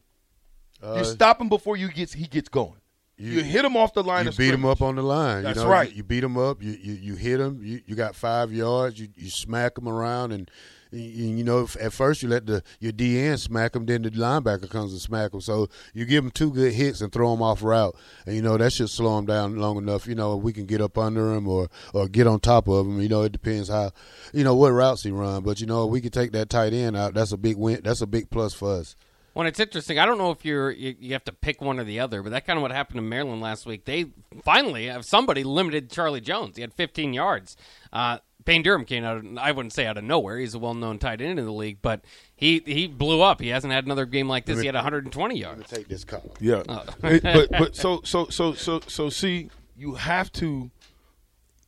Uh, 0.83 0.95
you 0.97 1.05
stop 1.05 1.39
him 1.39 1.49
before 1.49 1.77
you 1.77 1.89
gets 1.89 2.13
he 2.13 2.27
gets 2.27 2.49
going. 2.49 2.75
You, 3.17 3.33
you- 3.33 3.43
hit 3.43 3.63
him 3.63 3.77
off 3.77 3.93
the 3.93 4.03
line 4.03 4.25
You 4.25 4.31
beat 4.31 4.53
him 4.53 4.65
up 4.65 4.81
on 4.81 4.95
the 4.95 5.03
line. 5.03 5.43
That's 5.43 5.59
you 5.59 5.63
know, 5.65 5.69
right. 5.69 5.89
You, 5.89 5.97
you 5.97 6.03
beat 6.03 6.23
him 6.23 6.37
up. 6.37 6.63
You 6.63 6.71
you, 6.71 6.93
you 6.93 7.15
hit 7.15 7.39
him. 7.39 7.61
You, 7.63 7.81
you 7.85 7.95
got 7.95 8.15
five 8.15 8.51
yards. 8.51 8.99
You 8.99 9.09
you 9.15 9.29
smack 9.29 9.77
him 9.77 9.87
around, 9.87 10.31
and 10.31 10.49
you, 10.91 11.27
you 11.27 11.43
know 11.43 11.67
at 11.79 11.93
first 11.93 12.23
you 12.23 12.29
let 12.29 12.47
the 12.47 12.63
your 12.79 12.91
DN 12.91 13.37
smack 13.37 13.75
him, 13.75 13.85
then 13.85 14.01
the 14.01 14.09
linebacker 14.09 14.67
comes 14.69 14.91
and 14.91 15.01
smack 15.01 15.33
him. 15.33 15.41
So 15.41 15.67
you 15.93 16.05
give 16.05 16.23
him 16.23 16.31
two 16.31 16.51
good 16.51 16.73
hits 16.73 17.01
and 17.01 17.11
throw 17.13 17.31
him 17.31 17.43
off 17.43 17.61
route, 17.61 17.95
and 18.25 18.35
you 18.35 18.41
know 18.41 18.57
that 18.57 18.73
should 18.73 18.89
slow 18.89 19.19
him 19.19 19.27
down 19.27 19.55
long 19.55 19.77
enough. 19.77 20.07
You 20.07 20.15
know 20.15 20.35
we 20.35 20.51
can 20.51 20.65
get 20.65 20.81
up 20.81 20.97
under 20.97 21.31
him 21.33 21.47
or 21.47 21.69
or 21.93 22.07
get 22.07 22.25
on 22.25 22.39
top 22.39 22.67
of 22.67 22.87
him. 22.87 22.99
You 22.99 23.09
know 23.09 23.21
it 23.21 23.31
depends 23.33 23.69
how, 23.69 23.91
you 24.33 24.43
know 24.43 24.55
what 24.55 24.71
routes 24.71 25.03
he 25.03 25.11
run. 25.11 25.43
But 25.43 25.61
you 25.61 25.67
know 25.67 25.85
we 25.85 26.01
can 26.01 26.11
take 26.11 26.31
that 26.31 26.49
tight 26.49 26.73
end 26.73 26.97
out. 26.97 27.13
That's 27.13 27.31
a 27.31 27.37
big 27.37 27.57
win. 27.57 27.81
That's 27.83 28.01
a 28.01 28.07
big 28.07 28.31
plus 28.31 28.53
for 28.53 28.77
us. 28.77 28.95
When 29.33 29.47
it's 29.47 29.59
interesting, 29.59 29.97
I 29.97 30.05
don't 30.05 30.17
know 30.17 30.31
if 30.31 30.43
you're 30.43 30.71
you, 30.71 30.95
you 30.99 31.13
have 31.13 31.23
to 31.25 31.31
pick 31.31 31.61
one 31.61 31.79
or 31.79 31.83
the 31.85 31.99
other, 32.01 32.21
but 32.21 32.31
that 32.31 32.45
kind 32.45 32.57
of 32.57 32.61
what 32.61 32.71
happened 32.71 32.99
in 32.99 33.07
Maryland 33.07 33.41
last 33.41 33.65
week. 33.65 33.85
They 33.85 34.07
finally 34.43 34.87
have 34.87 35.05
somebody 35.05 35.43
limited 35.43 35.89
Charlie 35.89 36.19
Jones. 36.21 36.57
He 36.57 36.61
had 36.61 36.73
15 36.73 37.13
yards. 37.13 37.55
Uh, 37.93 38.17
Payne 38.43 38.61
Durham 38.63 38.83
came 38.85 39.03
out. 39.03 39.17
Of, 39.17 39.37
I 39.37 39.51
wouldn't 39.51 39.71
say 39.73 39.85
out 39.85 39.97
of 39.97 40.03
nowhere. 40.03 40.37
He's 40.37 40.53
a 40.53 40.59
well-known 40.59 40.99
tight 40.99 41.21
end 41.21 41.39
in 41.39 41.45
the 41.45 41.51
league, 41.53 41.77
but 41.81 42.03
he 42.35 42.61
he 42.65 42.87
blew 42.87 43.21
up. 43.21 43.39
He 43.39 43.49
hasn't 43.49 43.71
had 43.71 43.85
another 43.85 44.05
game 44.05 44.27
like 44.27 44.45
this. 44.45 44.59
He 44.59 44.65
had 44.65 44.75
120 44.75 45.37
yards. 45.37 45.69
Take 45.69 45.87
this 45.87 46.03
call. 46.03 46.35
Yeah. 46.39 46.63
It- 47.03 47.23
but 47.23 47.49
but 47.51 47.75
so 47.75 48.01
so 48.03 48.25
so 48.27 48.53
so 48.53 48.79
so 48.87 49.09
see, 49.09 49.49
you 49.77 49.95
have 49.95 50.31
to 50.33 50.71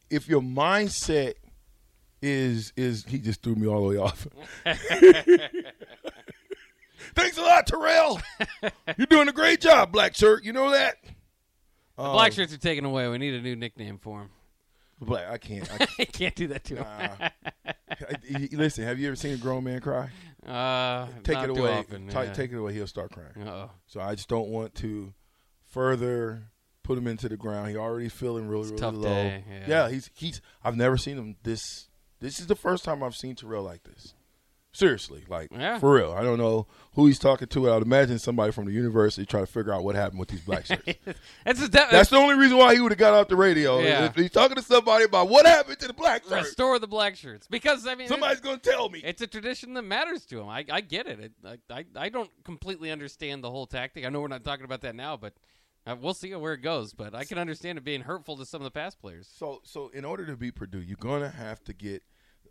if 0.10 0.28
your 0.28 0.42
mindset 0.42 1.36
is 2.22 2.74
is 2.76 3.06
he 3.06 3.20
just 3.20 3.42
threw 3.42 3.56
me 3.56 3.68
all 3.68 3.88
the 3.88 3.90
way 3.90 3.98
off. 3.98 4.28
Thanks 7.16 7.38
a 7.38 7.42
lot, 7.42 7.68
Terrell. 7.68 8.22
You're 8.98 9.08
doing 9.08 9.28
a 9.28 9.34
great 9.34 9.62
job, 9.62 9.92
black 9.92 10.16
shirt. 10.16 10.44
You 10.44 10.54
know 10.54 10.72
that? 10.72 10.96
The 11.98 12.04
black 12.04 12.34
shirts 12.34 12.54
are 12.54 12.58
taken 12.58 12.86
away. 12.86 13.08
We 13.08 13.18
need 13.18 13.34
a 13.34 13.42
new 13.42 13.56
nickname 13.56 13.98
for 13.98 14.22
him. 14.22 14.30
Black, 15.00 15.30
I 15.30 15.38
can't. 15.38 15.70
I 15.80 15.86
can't 16.06 16.36
do 16.36 16.48
that 16.48 16.64
to 16.66 16.76
him. 16.78 17.32
can't. 17.98 18.54
Listen, 18.54 18.86
have 18.86 19.00
you 19.00 19.08
ever 19.08 19.16
seen 19.16 19.34
a 19.34 19.38
grown 19.38 19.64
man 19.64 19.80
cry? 19.80 20.10
Uh, 20.48 21.08
Take 21.24 21.38
it 21.38 21.50
away. 21.50 21.78
often, 21.78 22.10
yeah. 22.10 22.34
Take 22.34 22.52
it 22.52 22.58
away. 22.58 22.74
He'll 22.74 22.88
start 22.88 23.12
crying. 23.12 23.48
Uh-oh. 23.48 23.72
So 23.88 24.02
I 24.02 24.16
just 24.16 24.28
don't 24.28 24.50
want 24.50 24.76
to 24.76 25.14
further 25.70 26.44
put 26.84 26.98
him 26.98 27.08
into 27.08 27.30
the 27.30 27.38
ground. 27.38 27.70
He 27.70 27.78
already 27.78 28.10
feeling 28.10 28.48
really, 28.48 28.66
really 28.66 28.78
tough 28.78 28.96
low. 28.96 29.04
day, 29.04 29.44
yeah. 29.68 29.90
he's 29.90 30.10
he's. 30.14 30.42
I've 30.64 30.76
never 30.76 30.98
seen 30.98 31.18
him 31.18 31.36
this. 31.44 31.90
This 32.20 32.40
is 32.40 32.48
the 32.48 32.56
first 32.56 32.86
time 32.86 33.04
I've 33.04 33.16
seen 33.16 33.36
Terrell 33.36 33.64
like 33.64 33.84
this. 33.84 34.14
Seriously, 34.76 35.24
like 35.30 35.50
Yeah. 35.52 35.78
for 35.78 35.94
real. 35.94 36.12
I 36.12 36.24
don't 36.24 36.40
know 36.40 36.66
who 36.94 37.06
he's 37.06 37.20
talking 37.20 37.48
to. 37.48 37.70
I 37.70 37.76
would 37.76 37.84
imagine 37.84 38.18
somebody 38.18 38.52
from 38.52 38.66
the 38.66 38.72
university 38.72 39.24
trying 39.24 39.46
to 39.46 39.52
figure 39.52 39.72
out 39.72 39.84
what 39.84 39.94
happened 39.94 40.20
with 40.20 40.30
these 40.30 40.42
black 40.42 40.66
shirts. 40.66 40.84
That's 41.46 41.68
that, 41.70 41.92
That's 41.92 42.10
the 42.10 42.18
only 42.18 42.34
reason 42.36 42.58
why 42.58 42.74
he 42.74 42.82
would 42.82 42.92
have 42.92 42.98
got 42.98 43.14
off 43.14 43.28
the 43.28 43.36
radio. 43.36 43.80
Yeah. 43.80 44.06
If 44.06 44.16
he's 44.16 44.32
talking 44.32 44.56
to 44.56 44.64
somebody 44.64 45.06
about 45.06 45.30
what 45.30 45.46
happened 45.46 45.80
to 45.80 45.88
the 45.88 45.94
black 45.94 46.24
shirts, 46.24 46.48
restore 46.48 46.80
the 46.80 46.88
black 46.88 47.16
shirts 47.16 47.48
because 47.48 47.86
I 47.86 47.94
mean 47.94 48.08
somebody's 48.08 48.42
going 48.42 48.60
to 48.60 48.70
tell 48.70 48.90
me. 48.90 49.00
It's 49.04 49.22
a 49.22 49.28
tradition 49.28 49.76
that 49.76 49.84
matters 49.84 50.26
to 50.26 50.40
him. 50.40 50.50
I, 50.50 50.66
I 50.70 50.82
get 50.82 51.08
it. 51.08 51.20
it 51.20 51.32
I, 51.46 51.58
I 51.70 51.86
I 51.96 52.10
don't 52.10 52.32
completely 52.44 52.90
understand 52.90 53.44
the 53.44 53.52
whole 53.52 53.68
tactic. 53.68 54.06
I 54.06 54.10
know 54.10 54.22
we're 54.22 54.28
not 54.28 54.44
talking 54.44 54.66
about 54.66 54.82
that 54.82 54.96
now, 54.96 55.18
but 55.18 55.34
uh, 55.86 55.96
we'll 56.02 56.14
see 56.16 56.34
where 56.34 56.54
it 56.54 56.62
goes. 56.62 56.94
But 56.94 57.14
I 57.14 57.26
can 57.26 57.38
understand 57.38 57.78
it 57.78 57.84
being 57.84 58.02
hurtful 58.02 58.38
to 58.38 58.46
some 58.46 58.62
of 58.62 58.66
the 58.66 58.72
past 58.72 59.00
players. 59.00 59.30
So, 59.38 59.62
so 59.64 59.90
in 59.90 60.04
order 60.04 60.26
to 60.26 60.36
beat 60.36 60.56
Purdue, 60.56 60.82
you're 60.82 60.98
gonna 61.00 61.30
have 61.30 61.64
to 61.66 61.74
get 61.74 62.02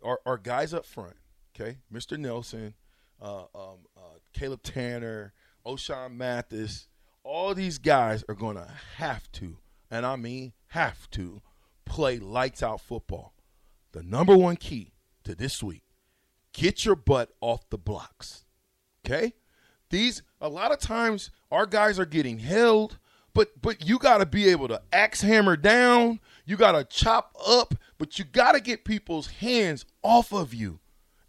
our, 0.03 0.19
our 0.25 0.37
guys 0.37 0.73
up 0.73 0.85
front, 0.85 1.15
okay, 1.55 1.77
Mr. 1.91 2.17
Nelson, 2.17 2.73
uh, 3.21 3.43
um, 3.55 3.79
uh, 3.95 4.17
Caleb 4.33 4.63
Tannor, 4.63 5.31
Ochaun 5.65 6.15
Mathis, 6.15 6.87
all 7.23 7.53
these 7.53 7.77
guys 7.77 8.23
are 8.27 8.35
going 8.35 8.57
to 8.57 8.69
have 8.97 9.31
to, 9.33 9.57
and 9.89 10.05
I 10.05 10.15
mean 10.15 10.53
have 10.67 11.09
to, 11.11 11.41
play 11.85 12.19
lights 12.19 12.63
out 12.63 12.81
football. 12.81 13.33
The 13.91 14.03
number 14.03 14.35
one 14.35 14.55
key 14.55 14.93
to 15.23 15.35
this 15.35 15.61
week 15.61 15.83
get 16.53 16.85
your 16.85 16.95
butt 16.95 17.31
off 17.41 17.69
the 17.69 17.77
blocks. 17.77 18.45
Okay? 19.05 19.33
These 19.89 20.23
a 20.39 20.49
lot 20.49 20.71
of 20.71 20.79
times 20.79 21.29
our 21.51 21.65
guys 21.65 21.99
are 21.99 22.05
getting 22.05 22.39
held, 22.39 22.97
but 23.33 23.61
but 23.61 23.85
you 23.85 23.99
got 23.99 24.19
to 24.19 24.25
be 24.25 24.49
able 24.49 24.67
to 24.69 24.81
axe 24.91 25.21
hammer 25.21 25.57
down, 25.57 26.19
you 26.45 26.57
got 26.57 26.71
to 26.71 26.83
chop 26.83 27.35
up, 27.47 27.75
but 27.97 28.17
you 28.17 28.25
got 28.25 28.53
to 28.53 28.59
get 28.59 28.85
people's 28.85 29.27
hands 29.27 29.85
off 30.01 30.33
of 30.33 30.53
you 30.53 30.79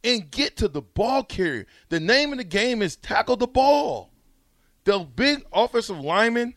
and 0.04 0.30
get 0.30 0.56
to 0.58 0.68
the 0.68 0.82
ball 0.82 1.24
carrier. 1.24 1.66
The 1.88 1.98
name 1.98 2.32
of 2.32 2.38
the 2.38 2.44
game 2.44 2.82
is 2.82 2.94
tackle 2.94 3.36
the 3.36 3.46
ball. 3.46 4.12
The 4.84 4.98
big 4.98 5.44
offensive 5.52 5.98
lineman, 5.98 6.54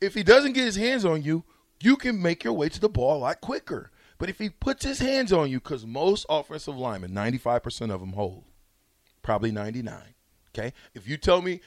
if 0.00 0.14
he 0.14 0.22
doesn't 0.22 0.52
get 0.52 0.64
his 0.64 0.76
hands 0.76 1.04
on 1.04 1.22
you, 1.22 1.44
you 1.80 1.96
can 1.96 2.20
make 2.20 2.44
your 2.44 2.52
way 2.52 2.68
to 2.68 2.80
the 2.80 2.90
ball 2.90 3.16
a 3.16 3.20
lot 3.20 3.40
quicker. 3.40 3.90
But 4.18 4.28
if 4.28 4.38
he 4.38 4.50
puts 4.50 4.84
his 4.84 4.98
hands 4.98 5.32
on 5.32 5.50
you, 5.50 5.60
because 5.60 5.86
most 5.86 6.26
offensive 6.28 6.76
linemen, 6.76 7.12
95% 7.12 7.90
of 7.90 8.00
them 8.00 8.12
hold, 8.12 8.44
probably 9.22 9.50
99. 9.50 10.14
Okay. 10.54 10.74
If 10.94 11.08
you 11.08 11.16
tell 11.16 11.40
me, 11.40 11.60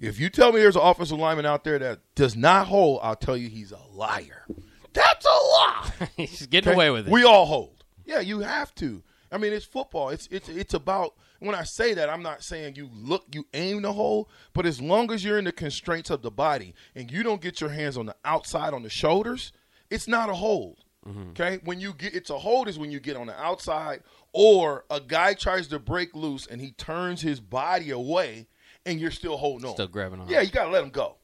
if 0.00 0.18
you 0.18 0.30
tell 0.30 0.52
me 0.52 0.60
there's 0.60 0.76
an 0.76 0.82
offensive 0.82 1.18
lineman 1.18 1.44
out 1.44 1.64
there 1.64 1.78
that 1.80 2.00
does 2.14 2.34
not 2.34 2.68
hold, 2.68 3.00
I'll 3.02 3.16
tell 3.16 3.36
you 3.36 3.48
he's 3.48 3.72
a 3.72 3.80
liar. 3.92 4.46
That's 4.94 5.26
a 5.26 5.28
lie. 5.28 5.90
He's 6.16 6.46
getting 6.46 6.74
away 6.74 6.90
with 6.90 7.08
it. 7.08 7.10
We 7.10 7.24
all 7.24 7.46
hold. 7.46 7.82
Yeah, 8.04 8.20
you 8.20 8.40
have 8.40 8.74
to. 8.76 9.02
I 9.32 9.38
mean, 9.38 9.52
it's 9.52 9.64
football. 9.64 10.10
It's 10.10 10.28
it's 10.30 10.48
it's 10.48 10.74
about 10.74 11.14
when 11.40 11.54
I 11.54 11.64
say 11.64 11.94
that, 11.94 12.08
I'm 12.10 12.22
not 12.22 12.42
saying 12.44 12.76
you 12.76 12.88
look, 12.92 13.24
you 13.32 13.46
aim 13.54 13.82
the 13.82 13.92
hole, 13.92 14.28
but 14.52 14.66
as 14.66 14.80
long 14.80 15.10
as 15.10 15.24
you're 15.24 15.38
in 15.38 15.44
the 15.44 15.52
constraints 15.52 16.10
of 16.10 16.22
the 16.22 16.30
body 16.30 16.74
and 16.94 17.10
you 17.10 17.22
don't 17.22 17.40
get 17.40 17.60
your 17.60 17.70
hands 17.70 17.96
on 17.96 18.06
the 18.06 18.14
outside 18.24 18.74
on 18.74 18.82
the 18.82 18.90
shoulders, 18.90 19.52
it's 19.90 20.06
not 20.06 20.28
a 20.28 20.34
hold. 20.34 20.84
Mm-hmm. 21.08 21.30
Okay, 21.30 21.58
when 21.64 21.80
you 21.80 21.94
get 21.94 22.14
it's 22.14 22.30
a 22.30 22.38
hold 22.38 22.68
is 22.68 22.78
when 22.78 22.92
you 22.92 23.00
get 23.00 23.16
on 23.16 23.26
the 23.26 23.36
outside 23.40 24.02
or 24.32 24.84
a 24.88 25.00
guy 25.00 25.34
tries 25.34 25.66
to 25.68 25.80
break 25.80 26.14
loose 26.14 26.46
and 26.46 26.60
he 26.60 26.70
turns 26.72 27.22
his 27.22 27.40
body 27.40 27.90
away 27.90 28.46
and 28.86 29.00
you're 29.00 29.10
still 29.10 29.36
holding 29.36 29.66
on. 29.68 29.74
Still 29.74 29.88
grabbing 29.88 30.20
on. 30.20 30.28
Yeah, 30.28 30.42
you 30.42 30.52
gotta 30.52 30.70
let 30.70 30.84
him 30.84 30.90
go. 30.90 31.16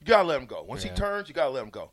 You 0.00 0.06
gotta 0.06 0.28
let 0.28 0.38
him 0.40 0.46
go. 0.46 0.62
Once 0.64 0.84
Yeah. 0.84 0.90
he 0.90 0.96
turns, 0.96 1.28
you 1.28 1.34
gotta 1.34 1.50
let 1.50 1.62
him 1.62 1.70
go. 1.70 1.92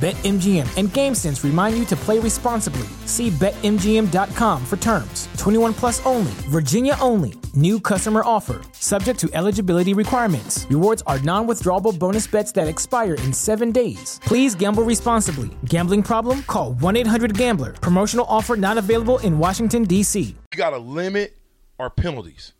BetMGM 0.00 0.78
and 0.78 0.88
GameSense 0.88 1.44
remind 1.44 1.76
you 1.76 1.84
to 1.84 1.94
play 1.94 2.18
responsibly. 2.18 2.88
See 3.04 3.28
BetMGM.com 3.28 4.64
for 4.64 4.78
terms. 4.78 5.28
21 5.36 5.74
plus 5.74 6.00
only, 6.06 6.32
Virginia 6.48 6.96
only. 7.02 7.34
New 7.54 7.78
customer 7.78 8.22
offer. 8.24 8.62
Subject 8.72 9.20
to 9.20 9.28
eligibility 9.34 9.92
requirements. 9.92 10.66
Rewards 10.70 11.02
are 11.06 11.18
non 11.18 11.46
withdrawable 11.46 11.98
bonus 11.98 12.26
bets 12.26 12.50
that 12.52 12.66
expire 12.66 13.16
in 13.16 13.34
seven 13.34 13.72
days. 13.72 14.18
Please 14.24 14.54
gamble 14.54 14.84
responsibly. 14.84 15.50
Gambling 15.66 16.02
problem? 16.02 16.44
Call 16.44 16.72
1 16.72 16.96
800 16.96 17.36
Gambler. 17.36 17.72
Promotional 17.74 18.24
offer 18.26 18.56
not 18.56 18.78
available 18.78 19.18
in 19.18 19.38
Washington, 19.38 19.84
D.C. 19.84 20.34
We 20.50 20.56
got 20.56 20.70
to 20.70 20.78
limit 20.78 21.36
our 21.78 21.90
penalties. 21.90 22.54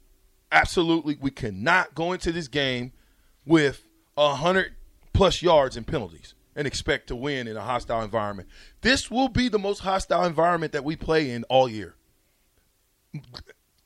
Absolutely, 0.53 1.17
we 1.19 1.31
cannot 1.31 1.95
go 1.95 2.13
into 2.13 2.33
this 2.33 2.49
game 2.49 2.93
with 3.47 3.83
a 4.19 4.35
hundred 4.35 4.75
plus 5.15 5.41
yards 5.41 5.79
in 5.79 5.85
penalties 5.85 6.35
and 6.57 6.67
expect 6.67 7.07
to 7.09 7.17
win 7.17 7.47
in 7.49 7.57
a 7.57 7.61
hostile 7.63 8.03
environment. 8.03 8.49
This 8.81 9.11
will 9.11 9.29
be 9.29 9.49
the 9.49 9.59
most 9.59 9.81
hostile 9.81 10.25
environment 10.25 10.73
that 10.73 10.85
we 10.85 10.97
play 10.97 11.31
in 11.31 11.45
all 11.45 11.69
year. 11.69 11.95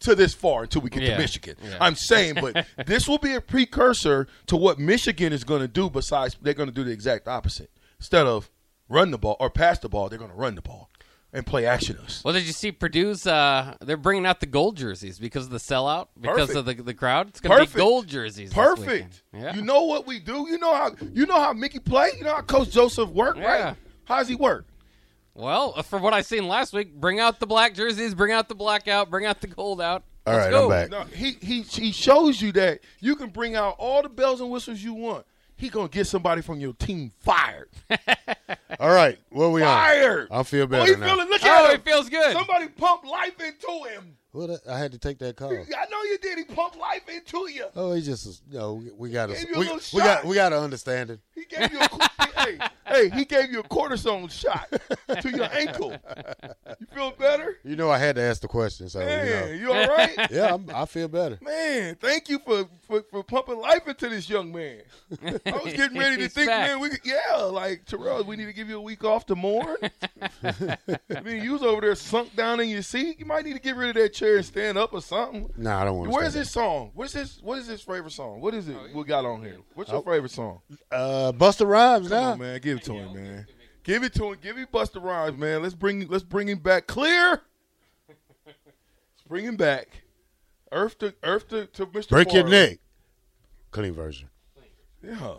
To 0.00 0.14
this 0.14 0.34
far 0.34 0.64
until 0.64 0.82
we 0.82 0.90
get 0.90 1.02
Yeah. 1.02 1.14
to 1.14 1.18
Michigan. 1.18 1.56
Yeah. 1.62 1.78
I'm 1.80 1.94
saying, 1.94 2.34
but 2.40 2.66
this 2.86 3.08
will 3.08 3.18
be 3.18 3.34
a 3.34 3.40
precursor 3.40 4.26
to 4.46 4.56
what 4.56 4.78
Michigan 4.78 5.32
is 5.32 5.44
going 5.44 5.62
to 5.62 5.68
do. 5.68 5.88
Besides, 5.88 6.36
they're 6.42 6.52
going 6.52 6.68
to 6.68 6.74
do 6.74 6.84
the 6.84 6.90
exact 6.90 7.26
opposite. 7.26 7.70
Instead 7.98 8.26
of 8.26 8.50
run 8.88 9.10
the 9.12 9.18
ball 9.18 9.36
or 9.40 9.48
pass 9.48 9.78
the 9.78 9.88
ball, 9.88 10.08
they're 10.10 10.18
going 10.18 10.30
to 10.30 10.36
run 10.36 10.56
the 10.56 10.62
ball 10.62 10.90
and 11.34 11.44
play 11.44 11.66
action 11.66 11.98
us. 11.98 12.22
Well, 12.24 12.32
did 12.32 12.44
you 12.44 12.52
see 12.52 12.72
Purdue's? 12.72 13.26
Uh, 13.26 13.76
they're 13.82 13.96
bringing 13.98 14.24
out 14.24 14.40
the 14.40 14.46
gold 14.46 14.76
jerseys 14.78 15.18
because 15.18 15.44
of 15.44 15.50
the 15.50 15.58
sellout, 15.58 16.06
because 16.18 16.54
of 16.54 16.64
the 16.64 16.74
the 16.74 16.94
crowd. 16.94 17.28
It's 17.28 17.40
going 17.40 17.66
to 17.66 17.70
be 17.70 17.76
gold 17.78 18.06
jerseys. 18.06 18.52
Perfect. 18.54 18.86
weekend. 18.88 19.20
Yeah. 19.34 19.54
You 19.56 19.62
know 19.62 19.82
what 19.84 20.06
we 20.06 20.20
do. 20.20 20.46
You 20.48 20.56
know 20.58 20.74
how 20.74 20.92
you 21.12 21.26
know 21.26 21.38
how 21.38 21.52
Mickey 21.52 21.80
play. 21.80 22.12
You 22.16 22.24
know 22.24 22.34
how 22.36 22.40
Coach 22.42 22.70
Joseph 22.70 23.10
work, 23.10 23.36
Yeah. 23.36 23.44
right? 23.68 23.76
How's 24.04 24.28
he 24.28 24.36
work? 24.36 24.66
Well, 25.34 25.74
uh, 25.76 25.82
from 25.82 26.02
what 26.02 26.14
I 26.14 26.20
seen 26.20 26.46
last 26.46 26.72
week, 26.72 26.94
bring 26.94 27.18
out 27.18 27.40
the 27.40 27.46
black 27.46 27.74
jerseys, 27.74 28.14
bring 28.14 28.30
out 28.32 28.48
the 28.48 28.54
black 28.54 28.86
out, 28.86 29.10
bring 29.10 29.26
out 29.26 29.40
the 29.40 29.48
gold 29.48 29.80
out. 29.80 30.04
All 30.26 30.32
Let's 30.34 30.44
right, 30.46 30.50
go. 30.52 30.64
I'm 30.64 30.70
back. 30.70 30.90
No, 30.90 31.02
he 31.16 31.32
he 31.42 31.62
he 31.62 31.90
shows 31.92 32.40
you 32.40 32.52
that 32.52 32.80
you 33.00 33.16
can 33.16 33.30
bring 33.30 33.56
out 33.56 33.74
all 33.78 34.00
the 34.02 34.08
bells 34.08 34.40
and 34.40 34.50
whistles 34.50 34.80
you 34.80 34.94
want. 34.94 35.26
He 35.64 35.70
gonna 35.70 35.88
get 35.88 36.06
somebody 36.06 36.42
from 36.42 36.60
your 36.60 36.74
team 36.74 37.10
fired. 37.20 37.70
All 38.78 38.90
right, 38.92 39.18
what 39.30 39.50
we 39.50 39.62
Fired. 39.62 40.28
on? 40.30 40.40
I 40.40 40.42
feel 40.42 40.64
Oh, 40.64 40.66
better 40.66 40.92
he 40.94 41.00
now. 41.00 41.06
feeling. 41.14 41.28
Look 41.30 41.40
Oh, 41.42 41.64
at 41.64 41.68
he 41.70 41.74
him. 41.76 41.80
feels 41.80 42.10
good. 42.10 42.32
Somebody 42.34 42.68
pumped 42.68 43.06
life 43.06 43.40
into 43.40 43.88
him. 43.88 44.14
Well, 44.34 44.50
uh, 44.50 44.58
I 44.70 44.78
had 44.78 44.92
to 44.92 44.98
take 44.98 45.18
that 45.20 45.36
call. 45.36 45.52
I 45.52 45.54
know 45.54 46.02
you 46.02 46.18
did. 46.20 46.36
He 46.36 46.44
pumped 46.44 46.76
life 46.76 47.08
into 47.08 47.50
you. 47.50 47.64
Oh, 47.74 47.94
he 47.94 48.02
just 48.02 48.42
you 48.50 48.58
know 48.58 48.82
we 48.98 49.08
got 49.08 49.30
to 49.30 49.32
a 49.36 49.58
we, 49.58 49.70
we 49.94 50.00
got 50.00 50.24
we 50.26 50.34
got 50.34 50.50
to 50.50 50.60
understand 50.60 51.08
it. 51.08 51.20
He 51.34 51.46
gave 51.46 51.72
you 51.72 51.80
a 51.80 51.88
qu- 51.88 51.98
hey, 52.44 52.58
hey, 52.86 53.08
he 53.10 53.24
gave 53.24 53.50
you 53.50 53.60
a 53.60 53.62
cortisone 53.64 54.30
shot 54.30 54.68
to 55.20 55.30
your 55.30 55.48
ankle. 55.52 55.94
You 56.80 56.86
feel 56.94 57.10
better? 57.12 57.58
You 57.64 57.76
know 57.76 57.90
I 57.90 57.98
had 57.98 58.16
to 58.16 58.22
ask 58.22 58.40
the 58.42 58.48
question, 58.48 58.88
so 58.88 58.98
Man, 59.00 59.26
you 59.26 59.34
know. 59.34 59.72
you 59.72 59.72
all 59.72 59.88
right? 59.96 60.10
Yeah, 60.30 60.54
I'm, 60.54 60.68
I 60.74 60.84
feel 60.86 61.08
better. 61.08 61.38
Man, 61.40 61.96
thank 61.96 62.28
you 62.28 62.38
for, 62.38 62.66
for, 62.86 63.02
for 63.10 63.22
pumping 63.22 63.58
life 63.58 63.86
into 63.86 64.08
this 64.08 64.28
young 64.28 64.52
man. 64.52 64.82
I 65.24 65.58
was 65.62 65.72
getting 65.74 65.98
ready 65.98 66.16
to 66.18 66.28
think, 66.28 66.48
back. 66.48 66.68
man, 66.68 66.80
we 66.80 66.90
could, 66.90 67.00
yeah, 67.04 67.36
like 67.36 67.84
Terrell, 67.84 68.24
we 68.24 68.36
need 68.36 68.46
to 68.46 68.52
give 68.52 68.68
you 68.68 68.76
a 68.76 68.80
week 68.80 69.04
off 69.04 69.26
to 69.26 69.36
mourn. 69.36 69.76
I 70.42 71.20
mean, 71.22 71.42
you 71.42 71.52
was 71.52 71.62
over 71.62 71.80
there 71.80 71.94
sunk 71.94 72.34
down 72.36 72.60
in 72.60 72.68
your 72.68 72.82
seat. 72.82 73.18
You 73.18 73.26
might 73.26 73.44
need 73.44 73.54
to 73.54 73.60
get 73.60 73.76
rid 73.76 73.90
of 73.90 73.94
that 73.96 74.12
chair 74.12 74.36
and 74.36 74.44
stand 74.44 74.78
up 74.78 74.92
or 74.92 75.00
something. 75.02 75.50
Nah, 75.56 75.82
I 75.82 75.84
don't 75.84 75.96
want 75.98 76.10
to. 76.10 76.16
Where's 76.16 76.34
his 76.34 76.50
song? 76.50 76.90
What's 76.94 77.12
his 77.12 77.40
What 77.42 77.58
is 77.58 77.66
his 77.66 77.80
favorite 77.82 78.12
song? 78.12 78.40
What 78.40 78.54
is 78.54 78.68
it 78.68 78.76
we 78.94 79.04
got 79.04 79.24
on 79.24 79.42
here? 79.42 79.58
What's 79.74 79.90
your 79.90 80.00
Oh. 80.00 80.02
favorite 80.10 80.30
song? 80.32 80.60
Uh, 80.90 81.32
Busta 81.32 81.66
Rhymes 81.66 82.08
Come 82.08 82.18
now. 82.18 82.33
On, 82.34 82.38
man, 82.40 82.60
give 82.60 82.78
it 82.78 82.84
to 82.84 82.94
him, 82.94 83.14
man. 83.14 83.46
Give 83.82 84.02
it 84.02 84.14
to 84.14 84.32
him. 84.32 84.38
Give 84.40 84.56
me 84.56 84.64
Busta 84.64 85.02
Rhymes, 85.02 85.38
man. 85.38 85.62
Let's 85.62 85.74
bring 85.74 86.08
let's 86.08 86.24
bring 86.24 86.48
him 86.48 86.58
back 86.58 86.86
clear. 86.86 87.42
Let's 88.08 89.28
bring 89.28 89.44
him 89.44 89.56
back. 89.56 90.02
Earth 90.72 90.98
to 90.98 91.14
Earth 91.22 91.48
to, 91.48 91.66
to 91.66 91.86
Mr. 91.86 92.08
Break 92.08 92.32
your 92.32 92.48
neck. 92.48 92.78
Clean 93.70 93.92
version. 93.92 94.28
Yeah. 95.02 95.34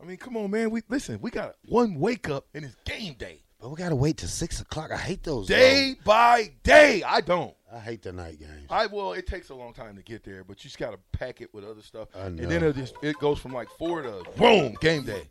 I 0.00 0.04
mean, 0.04 0.16
come 0.16 0.36
on, 0.36 0.50
man. 0.50 0.70
We 0.70 0.82
listen. 0.88 1.18
We 1.20 1.30
got 1.30 1.56
one 1.66 1.98
wake 1.98 2.28
up 2.30 2.46
and 2.54 2.64
it's 2.64 2.76
game 2.84 3.14
day. 3.14 3.42
But 3.60 3.70
we 3.70 3.76
gotta 3.76 3.96
wait 3.96 4.16
till 4.16 4.28
six 4.28 4.60
o'clock. 4.60 4.90
I 4.90 4.96
hate 4.96 5.22
those. 5.22 5.46
Day 5.46 5.96
by 6.04 6.52
day. 6.62 7.02
I 7.02 7.20
don't. 7.20 7.54
Though. 7.70 7.76
I 7.76 7.80
hate 7.80 8.02
the 8.02 8.12
night 8.12 8.38
games. 8.38 8.66
I 8.70 8.86
well, 8.86 9.12
it 9.12 9.26
takes 9.26 9.50
a 9.50 9.54
long 9.54 9.72
time 9.72 9.96
to 9.96 10.02
get 10.02 10.24
there, 10.24 10.44
but 10.44 10.58
you 10.64 10.68
just 10.68 10.78
got 10.78 10.90
to 10.92 10.98
pack 11.16 11.40
it 11.40 11.52
with 11.54 11.64
other 11.64 11.82
stuff, 11.82 12.08
I 12.14 12.26
and 12.26 12.38
then 12.38 12.62
it 12.62 12.76
just 12.76 12.94
it 13.02 13.16
goes 13.18 13.38
from 13.38 13.52
like 13.52 13.68
four 13.78 14.02
to 14.02 14.22
boom, 14.36 14.76
game 14.80 15.04
day, 15.04 15.22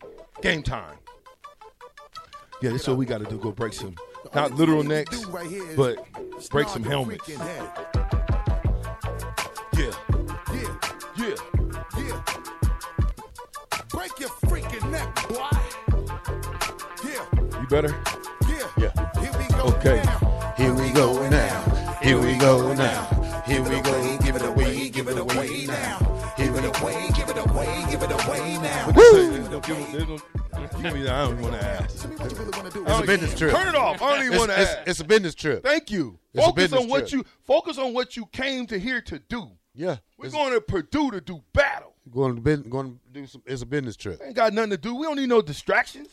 game 0.41 0.63
time. 0.63 0.97
Yeah, 2.61 2.71
that's 2.71 2.87
what 2.87 2.97
we 2.97 3.05
got 3.05 3.19
to 3.19 3.25
do. 3.25 3.37
Go 3.37 3.51
break 3.53 3.71
some, 3.73 3.95
not 4.35 4.53
literal 4.53 4.83
necks, 4.83 5.23
but 5.77 5.97
break 6.49 6.67
some 6.67 6.83
helmets. 6.83 7.27
Yeah, 7.29 7.37
yeah, 9.77 9.93
yeah. 11.17 11.35
Yeah. 11.97 12.21
Break 13.89 14.19
your 14.19 14.29
freaking 14.29 14.89
neck, 14.91 15.27
boy. 15.29 15.49
Yeah, 17.05 17.61
You 17.61 17.67
better. 17.67 17.95
yeah. 18.49 18.67
Yeah. 18.77 19.21
Here 19.21 19.31
we 19.37 19.47
go 19.55 19.63
Okay. 19.77 20.01
now. 20.03 20.53
Here 20.57 20.73
we 20.73 20.89
go 20.91 21.13
now. 21.28 21.28
Here 21.28 21.28
we 21.28 21.28
go 22.39 22.73
now. 22.73 23.05
Here 23.45 23.61
we 23.61 23.81
go. 23.81 24.17
Give 24.19 24.35
it 24.35 24.41
away. 24.41 24.89
Give 24.89 25.07
it 25.07 25.17
away 25.17 25.65
now. 25.67 26.33
Give 26.37 26.55
it 26.55 26.63
away, 26.79 27.09
give 27.13 27.29
it 27.29 27.37
away, 27.37 27.85
give 27.89 28.01
it 28.01 28.11
away 28.11 28.57
now. 28.59 28.85
What 28.87 28.95
they 28.95 29.01
say? 29.01 29.29
They're 29.29 29.41
gonna 29.41 29.59
give 29.59 29.77
me- 29.77 29.97
they're 29.97 30.05
gonna 30.05 31.03
that. 31.03 31.09
I 31.09 31.25
don't 31.25 31.41
want 31.41 31.53
to 31.59 31.65
ask. 31.65 32.05
It's 32.05 32.99
a 32.99 33.03
business 33.05 33.37
trip. 33.37 33.51
Turn 33.51 33.67
it 33.67 33.75
off. 33.75 34.01
I 34.01 34.15
don't 34.15 34.25
even 34.25 34.37
want 34.37 34.51
to 34.51 34.59
ask. 34.59 34.77
it's 34.87 34.99
a 34.99 35.03
business 35.03 35.35
trip. 35.35 35.63
Thank 35.63 35.91
you. 35.91 36.17
It's 36.33 36.43
a 36.43 36.47
Focus 36.47 36.73
on 36.73 36.87
what 36.87 37.07
trip. 37.09 37.11
you 37.11 37.25
focus 37.43 37.77
on 37.77 37.93
what 37.93 38.15
you 38.15 38.25
came 38.27 38.65
to 38.67 38.79
here 38.79 39.01
to 39.01 39.19
do. 39.19 39.49
Yeah, 39.73 39.97
We're 40.17 40.29
going 40.29 40.53
to 40.53 40.61
Purdue 40.61 41.11
to 41.11 41.21
do 41.21 41.41
battle. 41.53 41.93
going 42.11 42.41
to 42.41 42.57
going 42.57 42.99
to 43.13 43.19
do 43.19 43.25
some. 43.27 43.41
It's 43.45 43.61
a 43.61 43.65
business 43.65 43.95
trip. 43.95 44.21
Ain't 44.23 44.35
got 44.35 44.53
nothing 44.53 44.71
to 44.71 44.77
do. 44.77 44.95
We 44.95 45.05
don't 45.05 45.17
need 45.17 45.29
no 45.29 45.41
distractions. 45.41 46.09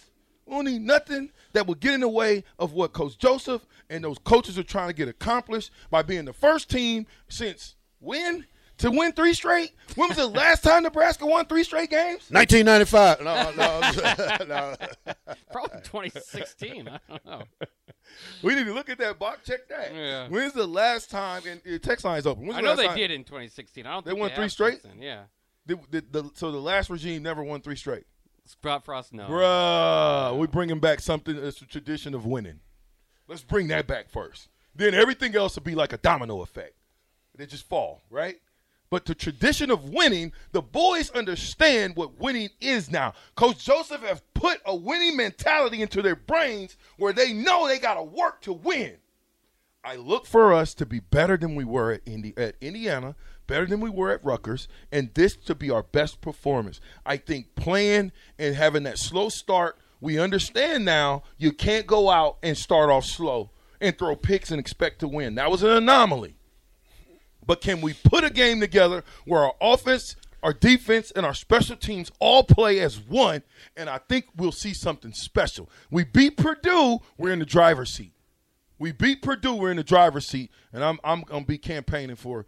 We 0.46 0.54
don't 0.54 0.64
need 0.64 0.82
nothing 0.82 1.30
that 1.52 1.66
will 1.66 1.74
get 1.74 1.94
in 1.94 2.00
the 2.00 2.08
way 2.08 2.44
of 2.58 2.72
what 2.72 2.92
Coach 2.92 3.18
Joseph 3.18 3.66
and 3.90 4.04
those 4.04 4.18
coaches 4.18 4.58
are 4.58 4.62
trying 4.62 4.88
to 4.88 4.94
get 4.94 5.08
accomplished 5.08 5.70
by 5.90 6.02
being 6.02 6.24
the 6.24 6.32
first 6.32 6.70
team 6.70 7.06
since 7.28 7.74
when 7.98 8.46
to 8.78 8.90
win 8.90 9.10
three 9.12 9.32
straight. 9.34 9.72
When 9.96 10.08
was 10.08 10.18
the 10.18 10.26
last 10.26 10.62
time 10.62 10.82
Nebraska 10.84 11.26
won 11.26 11.46
three 11.46 11.64
straight 11.64 11.90
games? 11.90 12.30
1995. 12.30 13.20
No, 13.22 13.50
no, 13.56 14.44
no. 15.14 15.14
Probably 15.50 15.80
2016. 15.82 16.88
I 16.88 16.98
don't 17.08 17.24
know. 17.26 17.42
We 18.42 18.54
need 18.54 18.66
to 18.66 18.72
look 18.74 18.88
at 18.88 18.98
that 18.98 19.18
box. 19.18 19.46
Check 19.48 19.68
that. 19.68 19.92
Yeah. 19.94 20.28
When's 20.28 20.52
the 20.52 20.66
last 20.66 21.10
time? 21.10 21.42
And 21.48 21.60
the 21.64 21.78
text 21.80 22.04
line's 22.04 22.26
open. 22.26 22.44
When's 22.46 22.58
I 22.58 22.60
the 22.60 22.62
know 22.64 22.68
last 22.70 22.78
they 22.78 22.86
time- 22.86 22.96
did 22.98 23.10
in 23.10 23.24
2016. 23.24 23.84
I 23.86 23.92
don't 23.94 24.04
They 24.04 24.10
think 24.12 24.20
won 24.20 24.28
they 24.30 24.36
three 24.36 24.48
straight? 24.48 24.82
since. 24.82 24.94
Yeah. 25.00 25.24
The, 25.66 25.76
the, 25.90 26.04
the, 26.22 26.30
so 26.34 26.52
the 26.52 26.58
last 26.60 26.88
regime 26.90 27.22
never 27.24 27.42
won 27.42 27.60
three 27.62 27.74
straight. 27.76 28.04
Scott 28.46 28.84
Frost, 28.84 29.12
no. 29.12 29.26
Bruh, 29.28 30.38
we're 30.38 30.46
bringing 30.46 30.78
back 30.78 31.00
something 31.00 31.40
that's 31.40 31.60
a 31.60 31.66
tradition 31.66 32.14
of 32.14 32.24
winning. 32.24 32.60
Let's 33.28 33.42
bring 33.42 33.68
that 33.68 33.86
back 33.86 34.08
first. 34.08 34.48
Then 34.74 34.94
everything 34.94 35.34
else 35.34 35.56
will 35.56 35.64
be 35.64 35.74
like 35.74 35.92
a 35.92 35.98
domino 35.98 36.42
effect. 36.42 36.74
They 37.36 37.46
just 37.46 37.68
fall, 37.68 38.02
right? 38.10 38.36
But 38.88 39.04
the 39.04 39.14
tradition 39.14 39.70
of 39.70 39.90
winning, 39.90 40.32
the 40.52 40.62
boys 40.62 41.10
understand 41.10 41.96
what 41.96 42.20
winning 42.20 42.50
is 42.60 42.90
now. 42.90 43.14
Coach 43.34 43.64
Joseph 43.64 44.02
have 44.02 44.22
put 44.32 44.60
a 44.64 44.76
winning 44.76 45.16
mentality 45.16 45.82
into 45.82 46.02
their 46.02 46.14
brains 46.14 46.76
where 46.96 47.12
they 47.12 47.32
know 47.32 47.66
they 47.66 47.78
got 47.80 47.94
to 47.94 48.02
work 48.02 48.42
to 48.42 48.52
win. 48.52 48.96
I 49.82 49.96
look 49.96 50.26
for 50.26 50.52
us 50.52 50.72
to 50.74 50.86
be 50.86 51.00
better 51.00 51.36
than 51.36 51.54
we 51.56 51.64
were 51.64 51.92
at, 51.92 52.02
Indi- 52.06 52.34
at 52.36 52.56
Indiana, 52.60 53.16
better 53.46 53.66
than 53.66 53.80
we 53.80 53.90
were 53.90 54.10
at 54.10 54.24
Rutgers, 54.24 54.68
and 54.90 55.12
this 55.14 55.36
to 55.36 55.54
be 55.54 55.70
our 55.70 55.82
best 55.82 56.20
performance. 56.20 56.80
I 57.04 57.16
think 57.16 57.54
playing 57.54 58.12
and 58.38 58.54
having 58.54 58.84
that 58.84 58.98
slow 58.98 59.28
start, 59.28 59.78
we 60.00 60.18
understand 60.18 60.84
now 60.84 61.22
you 61.38 61.52
can't 61.52 61.86
go 61.86 62.10
out 62.10 62.38
and 62.42 62.56
start 62.56 62.90
off 62.90 63.04
slow 63.04 63.50
and 63.80 63.96
throw 63.96 64.16
picks 64.16 64.50
and 64.50 64.60
expect 64.60 65.00
to 65.00 65.08
win. 65.08 65.34
That 65.36 65.50
was 65.50 65.62
an 65.62 65.70
anomaly. 65.70 66.36
But 67.46 67.60
can 67.60 67.80
we 67.80 67.94
put 67.94 68.24
a 68.24 68.30
game 68.30 68.60
together 68.60 69.04
where 69.24 69.40
our 69.40 69.54
offense, 69.60 70.16
our 70.42 70.52
defense, 70.52 71.12
and 71.12 71.24
our 71.24 71.34
special 71.34 71.76
teams 71.76 72.10
all 72.18 72.42
play 72.42 72.80
as 72.80 72.98
one? 72.98 73.42
And 73.76 73.88
I 73.88 73.98
think 73.98 74.26
we'll 74.36 74.52
see 74.52 74.74
something 74.74 75.12
special. 75.12 75.70
We 75.90 76.04
beat 76.04 76.36
Purdue, 76.36 76.98
we're 77.16 77.32
in 77.32 77.38
the 77.38 77.46
driver's 77.46 77.90
seat. 77.90 78.12
We 78.78 78.92
beat 78.92 79.22
Purdue, 79.22 79.54
we're 79.54 79.70
in 79.70 79.76
the 79.78 79.84
driver's 79.84 80.26
seat, 80.26 80.50
and 80.72 80.84
I'm 80.84 80.98
I'm 81.02 81.22
gonna 81.22 81.44
be 81.44 81.58
campaigning 81.58 82.16
for. 82.16 82.46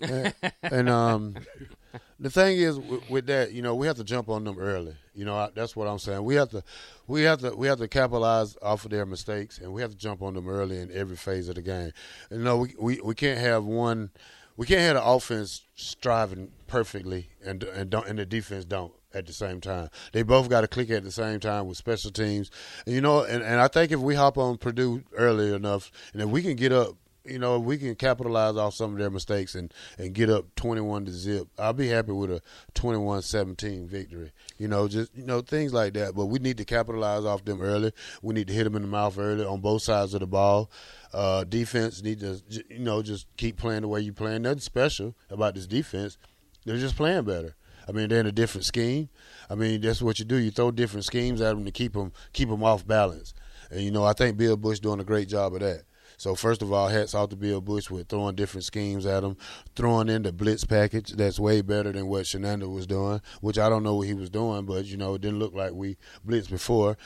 And, 0.00 0.34
and 0.62 0.88
um, 0.88 1.36
the 2.18 2.30
thing 2.30 2.58
is 2.58 2.78
with, 2.78 3.08
with 3.10 3.26
that, 3.26 3.52
you 3.52 3.62
know, 3.62 3.74
we 3.74 3.86
have 3.86 3.96
to 3.96 4.04
jump 4.04 4.28
on 4.28 4.44
them 4.44 4.58
early. 4.58 4.94
You 5.14 5.24
know, 5.24 5.36
I, 5.36 5.50
that's 5.54 5.76
what 5.76 5.86
I'm 5.86 5.98
saying. 5.98 6.24
We 6.24 6.34
have 6.34 6.50
to, 6.50 6.62
we 7.06 7.22
have 7.22 7.40
to, 7.40 7.54
we 7.54 7.66
have 7.68 7.78
to 7.78 7.88
capitalize 7.88 8.56
off 8.62 8.84
of 8.84 8.90
their 8.90 9.06
mistakes, 9.06 9.58
and 9.58 9.72
we 9.72 9.80
have 9.82 9.90
to 9.90 9.96
jump 9.96 10.22
on 10.22 10.34
them 10.34 10.48
early 10.48 10.78
in 10.78 10.90
every 10.92 11.16
phase 11.16 11.48
of 11.48 11.54
the 11.54 11.62
game. 11.62 11.92
You 12.30 12.38
know, 12.38 12.58
we 12.58 12.74
we, 12.78 13.00
we 13.00 13.14
can't 13.14 13.38
have 13.38 13.64
one, 13.64 14.10
we 14.56 14.66
can't 14.66 14.80
have 14.80 14.96
the 14.96 15.04
offense 15.04 15.62
striving 15.76 16.50
perfectly, 16.66 17.30
and 17.44 17.62
and 17.62 17.90
don't 17.90 18.08
and 18.08 18.18
the 18.18 18.26
defense 18.26 18.64
don't 18.64 18.92
at 19.14 19.26
the 19.26 19.32
same 19.32 19.60
time. 19.60 19.88
They 20.12 20.22
both 20.22 20.50
got 20.50 20.62
to 20.62 20.66
click 20.66 20.90
at 20.90 21.04
the 21.04 21.12
same 21.12 21.38
time 21.38 21.68
with 21.68 21.76
special 21.76 22.10
teams. 22.10 22.50
And, 22.84 22.96
you 22.96 23.00
know, 23.00 23.22
and, 23.22 23.44
and 23.44 23.60
I 23.60 23.68
think 23.68 23.92
if 23.92 24.00
we 24.00 24.16
hop 24.16 24.36
on 24.36 24.58
Purdue 24.58 25.04
early 25.16 25.54
enough, 25.54 25.92
and 26.12 26.20
if 26.20 26.28
we 26.28 26.42
can 26.42 26.56
get 26.56 26.72
up 26.72 26.96
you 27.24 27.38
know, 27.38 27.56
if 27.56 27.62
we 27.62 27.78
can 27.78 27.94
capitalize 27.94 28.56
off 28.56 28.74
some 28.74 28.92
of 28.92 28.98
their 28.98 29.10
mistakes 29.10 29.54
and, 29.54 29.72
and 29.98 30.12
get 30.14 30.30
up 30.30 30.54
21 30.56 31.06
to 31.06 31.12
zip, 31.12 31.48
I'll 31.58 31.72
be 31.72 31.88
happy 31.88 32.12
with 32.12 32.30
a 32.30 32.42
21-17 32.74 33.86
victory. 33.86 34.32
You 34.58 34.68
know, 34.68 34.88
just, 34.88 35.14
you 35.16 35.24
know, 35.24 35.40
things 35.40 35.72
like 35.72 35.94
that. 35.94 36.14
But 36.14 36.26
we 36.26 36.38
need 36.38 36.58
to 36.58 36.64
capitalize 36.64 37.24
off 37.24 37.44
them 37.44 37.62
early. 37.62 37.92
We 38.22 38.34
need 38.34 38.48
to 38.48 38.54
hit 38.54 38.64
them 38.64 38.76
in 38.76 38.82
the 38.82 38.88
mouth 38.88 39.18
early 39.18 39.44
on 39.44 39.60
both 39.60 39.82
sides 39.82 40.14
of 40.14 40.20
the 40.20 40.26
ball. 40.26 40.70
Uh, 41.12 41.44
defense 41.44 42.02
need 42.02 42.20
to, 42.20 42.40
you 42.68 42.80
know, 42.80 43.02
just 43.02 43.26
keep 43.36 43.56
playing 43.56 43.82
the 43.82 43.88
way 43.88 44.00
you 44.00 44.12
playing. 44.12 44.42
Nothing 44.42 44.60
special 44.60 45.14
about 45.30 45.54
this 45.54 45.66
defense. 45.66 46.18
They're 46.64 46.76
just 46.76 46.96
playing 46.96 47.24
better. 47.24 47.54
I 47.86 47.92
mean, 47.92 48.08
they're 48.08 48.20
in 48.20 48.26
a 48.26 48.32
different 48.32 48.64
scheme. 48.64 49.08
I 49.48 49.54
mean, 49.54 49.80
that's 49.80 50.00
what 50.00 50.18
you 50.18 50.24
do. 50.24 50.36
You 50.36 50.50
throw 50.50 50.70
different 50.70 51.04
schemes 51.04 51.40
at 51.40 51.50
them 51.54 51.64
to 51.64 51.70
keep 51.70 51.92
them 51.92 52.12
keep 52.32 52.48
them 52.48 52.64
off 52.64 52.86
balance. 52.86 53.34
And 53.70 53.82
you 53.82 53.90
know, 53.90 54.04
I 54.04 54.12
think 54.12 54.36
Bill 54.36 54.56
Busch 54.56 54.78
doing 54.78 55.00
a 55.00 55.04
great 55.04 55.28
job 55.28 55.54
of 55.54 55.60
that. 55.60 55.82
So 56.24 56.34
first 56.34 56.62
of 56.62 56.72
all, 56.72 56.88
hats 56.88 57.14
off 57.14 57.28
to 57.28 57.36
Bill 57.36 57.60
Busch 57.60 57.90
with 57.90 58.08
throwing 58.08 58.34
different 58.34 58.64
schemes 58.64 59.04
at 59.04 59.22
him, 59.22 59.36
throwing 59.76 60.08
in 60.08 60.22
the 60.22 60.32
blitz 60.32 60.64
package. 60.64 61.10
That's 61.10 61.38
way 61.38 61.60
better 61.60 61.92
than 61.92 62.06
what 62.06 62.24
Chinander 62.24 62.72
was 62.74 62.86
doing, 62.86 63.20
which 63.42 63.58
I 63.58 63.68
don't 63.68 63.82
know 63.82 63.96
what 63.96 64.06
he 64.06 64.14
was 64.14 64.30
doing, 64.30 64.64
but 64.64 64.86
you 64.86 64.96
know, 64.96 65.12
it 65.12 65.20
didn't 65.20 65.38
look 65.38 65.52
like 65.52 65.72
we 65.72 65.98
blitzed 66.26 66.48
before. 66.48 66.96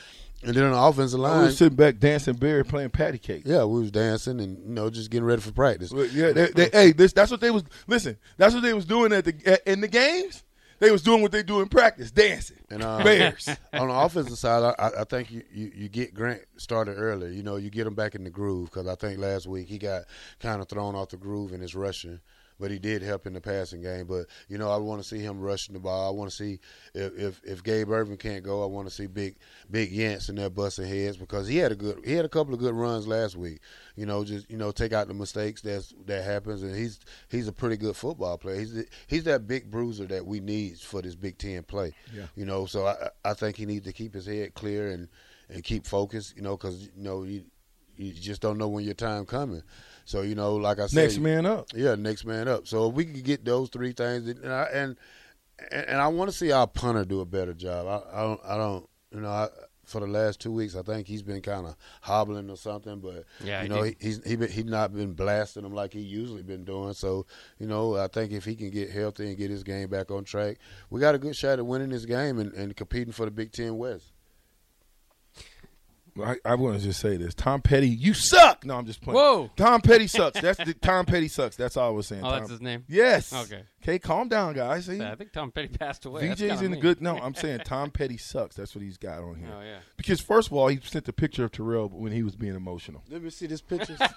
And 0.44 0.54
then 0.54 0.62
on 0.62 0.70
the 0.70 0.78
offensive 0.78 1.18
line, 1.18 1.46
was 1.46 1.59
sitting 1.59 1.74
back 1.74 1.98
dancing 1.98 2.37
bear 2.37 2.62
playing 2.62 2.90
patty 2.90 3.18
cake. 3.18 3.42
yeah, 3.44 3.64
we 3.64 3.81
was 3.81 3.90
dancing 3.90 4.38
and 4.40 4.57
you 4.57 4.72
know 4.72 4.88
just 4.88 5.11
getting 5.11 5.26
ready 5.26 5.42
for 5.42 5.50
practice. 5.50 5.90
Well, 5.90 6.07
yeah, 6.07 6.31
they, 6.31 6.50
they, 6.52 6.68
hey, 6.72 6.92
this 6.92 7.12
that's 7.12 7.33
what 7.33 7.40
they 7.40 7.50
was. 7.50 7.64
Listen, 7.88 8.18
that's 8.37 8.54
what 8.54 8.62
they 8.62 8.72
was 8.72 8.85
doing 8.85 9.12
at 9.12 9.24
the 9.24 9.35
at, 9.44 9.66
in 9.66 9.81
the 9.81 9.88
games. 9.88 10.44
They 10.78 10.90
was 10.90 11.02
doing 11.02 11.22
what 11.22 11.32
they 11.32 11.42
do 11.42 11.60
in 11.60 11.68
practice, 11.68 12.10
dancing. 12.10 12.58
And 12.70 12.82
uh, 12.82 13.02
Bears. 13.02 13.48
on 13.72 13.88
the 13.88 13.94
offensive 13.94 14.38
side, 14.38 14.74
I, 14.78 15.00
I 15.00 15.04
think 15.04 15.30
you, 15.30 15.42
you, 15.52 15.72
you 15.74 15.88
get 15.88 16.14
Grant 16.14 16.42
started 16.56 16.94
early. 16.94 17.34
You 17.34 17.42
know, 17.42 17.56
you 17.56 17.70
get 17.70 17.86
him 17.86 17.94
back 17.94 18.14
in 18.14 18.24
the 18.24 18.30
groove 18.30 18.70
because 18.70 18.86
I 18.86 18.94
think 18.94 19.18
last 19.18 19.46
week 19.46 19.68
he 19.68 19.78
got 19.78 20.04
kind 20.40 20.60
of 20.60 20.68
thrown 20.68 20.94
off 20.94 21.08
the 21.08 21.16
groove 21.16 21.52
in 21.52 21.60
his 21.60 21.74
rushing, 21.74 22.20
but 22.58 22.70
he 22.70 22.78
did 22.78 23.02
help 23.02 23.26
in 23.26 23.32
the 23.32 23.40
passing 23.40 23.82
game. 23.82 24.06
But 24.06 24.26
you 24.48 24.58
know, 24.58 24.70
I 24.70 24.76
want 24.76 25.02
to 25.02 25.08
see 25.08 25.18
him 25.18 25.40
rushing 25.40 25.74
the 25.74 25.80
ball. 25.80 26.08
I 26.08 26.16
want 26.16 26.30
to 26.30 26.36
see 26.36 26.60
if, 26.94 27.16
if 27.16 27.40
if 27.44 27.62
Gabe 27.62 27.90
Ervin 27.90 28.16
can't 28.16 28.42
go, 28.44 28.62
I 28.62 28.66
want 28.66 28.88
to 28.88 28.94
see 28.94 29.06
big 29.06 29.36
big 29.70 29.92
Yance 29.92 30.28
in 30.28 30.36
there 30.36 30.50
busting 30.50 30.86
heads 30.86 31.16
because 31.16 31.46
he 31.46 31.56
had 31.56 31.72
a 31.72 31.76
good 31.76 32.00
he 32.04 32.12
had 32.12 32.24
a 32.24 32.28
couple 32.28 32.54
of 32.54 32.60
good 32.60 32.74
runs 32.74 33.06
last 33.06 33.36
week. 33.36 33.60
You 33.96 34.06
know, 34.06 34.24
just 34.24 34.50
you 34.50 34.56
know 34.56 34.70
take 34.70 34.92
out 34.92 35.08
the 35.08 35.14
mistakes 35.14 35.62
that's 35.62 35.94
that 36.06 36.24
happens, 36.24 36.62
and 36.62 36.74
he's 36.74 37.00
he's 37.28 37.48
a 37.48 37.52
pretty 37.52 37.76
good 37.76 37.96
football 37.96 38.38
player. 38.38 38.60
He's 38.60 38.84
he's 39.06 39.24
that 39.24 39.46
big 39.46 39.70
bruiser 39.70 40.06
that 40.06 40.26
we 40.26 40.40
need 40.40 40.78
for 40.78 41.02
this 41.02 41.14
Big 41.14 41.38
Ten 41.38 41.62
play. 41.62 41.94
Yeah. 42.14 42.26
You 42.34 42.44
know, 42.44 42.66
so 42.66 42.86
I 42.86 43.10
I 43.24 43.34
think 43.34 43.56
he 43.56 43.66
needs 43.66 43.86
to 43.86 43.92
keep 43.92 44.14
his 44.14 44.26
head 44.26 44.54
clear 44.54 44.90
and 44.90 45.08
and 45.48 45.62
keep 45.62 45.86
focused. 45.86 46.36
You 46.36 46.42
know, 46.42 46.56
because 46.56 46.90
you 46.96 47.02
know 47.02 47.22
you 47.24 47.44
you 47.98 48.12
just 48.12 48.40
don't 48.40 48.56
know 48.58 48.68
when 48.68 48.84
your 48.84 48.94
time 48.94 49.26
coming. 49.26 49.62
So 50.04 50.22
you 50.22 50.34
know, 50.34 50.56
like 50.56 50.78
I 50.78 50.87
said, 50.87 51.02
Next 51.02 51.18
man 51.18 51.44
up. 51.44 51.66
yeah, 51.74 51.94
next 51.94 52.24
man 52.24 52.48
up. 52.48 52.66
So 52.66 52.88
if 52.88 52.94
we 52.94 53.04
could 53.04 53.24
get 53.24 53.44
those 53.44 53.68
three 53.68 53.92
things, 53.92 54.26
and 54.28 54.52
I, 54.52 54.62
and 54.72 54.96
and 55.72 56.00
I 56.00 56.08
want 56.08 56.30
to 56.30 56.37
see 56.37 56.52
our 56.52 56.66
punter 56.66 57.04
do 57.04 57.20
a 57.20 57.26
better 57.26 57.52
job. 57.52 57.87
I, 57.87 58.18
I 58.18 58.22
don't, 58.22 58.40
I 58.44 58.56
don't, 58.56 58.88
you 59.12 59.20
know, 59.20 59.28
I, 59.28 59.48
for 59.84 60.00
the 60.00 60.06
last 60.06 60.38
two 60.40 60.52
weeks, 60.52 60.76
I 60.76 60.82
think 60.82 61.06
he's 61.06 61.22
been 61.22 61.40
kind 61.40 61.66
of 61.66 61.74
hobbling 62.02 62.48
or 62.50 62.56
something. 62.56 63.00
But 63.00 63.24
Yeah, 63.42 63.62
you 63.62 63.68
know, 63.68 63.82
he, 63.82 63.96
he's 64.00 64.24
he 64.24 64.37
been, 64.37 64.50
he's 64.50 64.64
not 64.66 64.94
been 64.94 65.14
blasting 65.14 65.62
them 65.64 65.74
like 65.74 65.92
he 65.92 66.00
usually 66.00 66.42
been 66.42 66.64
doing. 66.64 66.92
So 66.94 67.26
you 67.58 67.66
know, 67.66 67.96
I 67.96 68.06
think 68.06 68.32
if 68.32 68.44
he 68.44 68.54
can 68.54 68.70
get 68.70 68.90
healthy 68.90 69.28
and 69.28 69.37
get 69.37 69.50
his 69.50 69.62
game 69.62 69.88
back 69.88 70.11
on 70.11 70.24
track, 70.24 70.58
we 70.90 71.00
got 71.00 71.14
a 71.14 71.18
good 71.18 71.34
shot 71.37 71.58
at 71.58 71.66
winning 71.66 71.88
this 71.90 72.04
game 72.04 72.38
and, 72.38 72.52
and 72.52 72.76
competing 72.76 73.12
for 73.12 73.24
the 73.24 73.30
Big 73.30 73.50
Ten 73.52 73.76
West. 73.76 74.12
I, 76.22 76.37
I 76.44 76.54
want 76.54 76.78
to 76.78 76.83
just 76.83 77.00
say 77.00 77.16
this: 77.16 77.35
Tom 77.35 77.62
Petty, 77.62 77.88
you 77.88 78.14
suck. 78.14 78.64
No, 78.64 78.76
I'm 78.76 78.87
just 78.87 79.00
playing. 79.00 79.16
Whoa. 79.18 79.50
Tom 79.57 79.81
Petty 79.81 80.07
sucks. 80.07 80.40
That's 80.40 80.59
the 80.62 80.74
Tom 80.74 81.07
Petty 81.07 81.28
sucks. 81.28 81.57
That's 81.57 81.76
all 81.76 81.88
I 81.88 81.92
was 81.92 82.07
saying. 82.07 82.22
Oh, 82.24 82.31
Tom- 82.31 82.38
that's 82.40 82.50
his 82.50 82.61
name? 82.61 82.85
Yes. 82.88 83.33
Okay. 83.33 83.62
Okay, 83.83 83.98
calm 83.98 84.28
down, 84.28 84.54
guys. 84.54 84.87
See, 84.87 85.00
I 85.00 85.14
think 85.14 85.33
Tom 85.33 85.50
Petty 85.50 85.68
passed 85.68 86.04
away. 86.04 86.28
That's 86.28 86.40
VJ's 86.40 86.62
in 86.62 86.72
the 86.72 86.76
good. 86.76 87.00
No, 87.00 87.16
I'm 87.18 87.35
saying 87.37 87.61
Tom 87.64 87.90
Petty 87.90 88.16
sucks. 88.16 88.57
That's 88.57 88.74
what 88.74 88.83
he's 88.83 88.98
got 88.98 89.20
on 89.20 89.37
here. 89.37 89.48
Oh, 89.57 89.61
yeah. 89.62 89.78
Because 89.96 90.20
first 90.20 90.48
of 90.48 90.54
all, 90.54 90.68
he 90.68 90.81
sent 90.83 91.04
the 91.04 91.12
picture 91.12 91.44
of 91.44 91.52
Terrell 91.52 91.88
when 91.88 92.12
he 92.12 92.22
was 92.22 92.37
being 92.37 92.54
emotional. 92.54 93.02
Let 93.09 93.22
me 93.22 93.31
see 93.31 93.46
this 93.46 93.61
picture. 93.62 93.96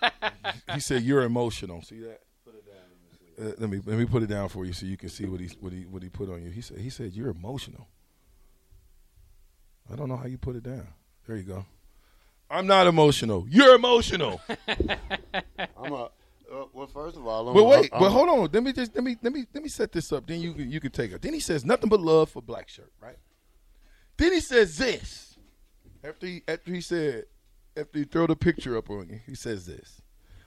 He 0.74 0.80
said, 0.80 1.04
"You're 1.04 1.24
emotional." 1.24 1.82
See 1.82 2.00
that? 2.00 2.22
Put 2.46 2.56
it 2.56 2.64
Uh, 3.40 3.54
let 3.60 3.70
me 3.70 3.82
let 3.86 3.98
me 3.98 4.06
put 4.06 4.24
it 4.24 4.28
down 4.28 4.50
for 4.50 4.66
you 4.66 4.74
so 4.74 4.86
you 4.86 4.98
can 4.98 5.10
see 5.10 5.26
what 5.26 5.40
he 5.40 5.48
what 5.60 5.72
he 5.74 5.86
what 5.86 6.02
he 6.04 6.10
put 6.10 6.30
on 6.30 6.44
you. 6.44 6.50
He 6.50 6.62
said 6.62 6.78
he 6.78 6.90
said 6.90 7.14
you're 7.14 7.30
emotional. 7.30 7.88
I 9.92 9.96
don't 9.96 10.08
know 10.08 10.16
how 10.18 10.28
you 10.28 10.38
put 10.38 10.56
it 10.56 10.64
down. 10.64 10.88
There 11.28 11.36
you 11.36 11.44
go. 11.44 11.66
I'm 12.52 12.68
not 12.68 12.88
emotional. 12.88 13.46
You're 13.50 13.76
emotional. 13.76 14.42
I'm 15.78 15.94
a. 15.94 16.10
Uh, 16.52 16.66
well, 16.74 16.88
first 16.88 17.16
of 17.16 17.26
all, 17.26 17.48
I'm 17.48 17.54
But 17.54 17.64
wait, 17.64 17.90
but 17.92 18.10
hold 18.10 18.28
on. 18.28 18.50
Let 18.52 18.62
me 18.62 18.74
just 18.74 18.94
let 18.94 19.04
me 19.06 19.16
let 19.22 19.32
me 19.32 19.46
let 19.54 19.64
me 19.64 19.70
set 19.70 19.92
this 19.94 20.12
up. 20.12 20.28
Then 20.28 20.42
you 20.42 20.54
can- 20.54 20.70
you 20.70 20.82
can 20.82 20.92
take 20.92 21.12
it. 21.14 21.22
Then 21.22 21.34
he 21.34 21.40
says 21.40 21.64
nothing 21.64 21.88
but 21.90 22.02
love 22.02 22.30
for 22.30 22.42
Black 22.42 22.68
Shirt, 22.68 22.92
right? 23.02 23.16
Then 24.18 24.34
he 24.34 24.42
says 24.42 24.78
this. 24.78 25.38
After 26.04 26.28
he 26.28 26.42
after 26.48 26.74
he 26.74 26.82
said 26.82 27.26
after 27.78 28.00
he 28.00 28.04
throw 28.06 28.28
the 28.28 28.36
picture 28.36 28.76
up 28.76 28.90
on 28.90 29.08
you, 29.10 29.22
he 29.26 29.34
says 29.36 29.66
this. 29.66 30.02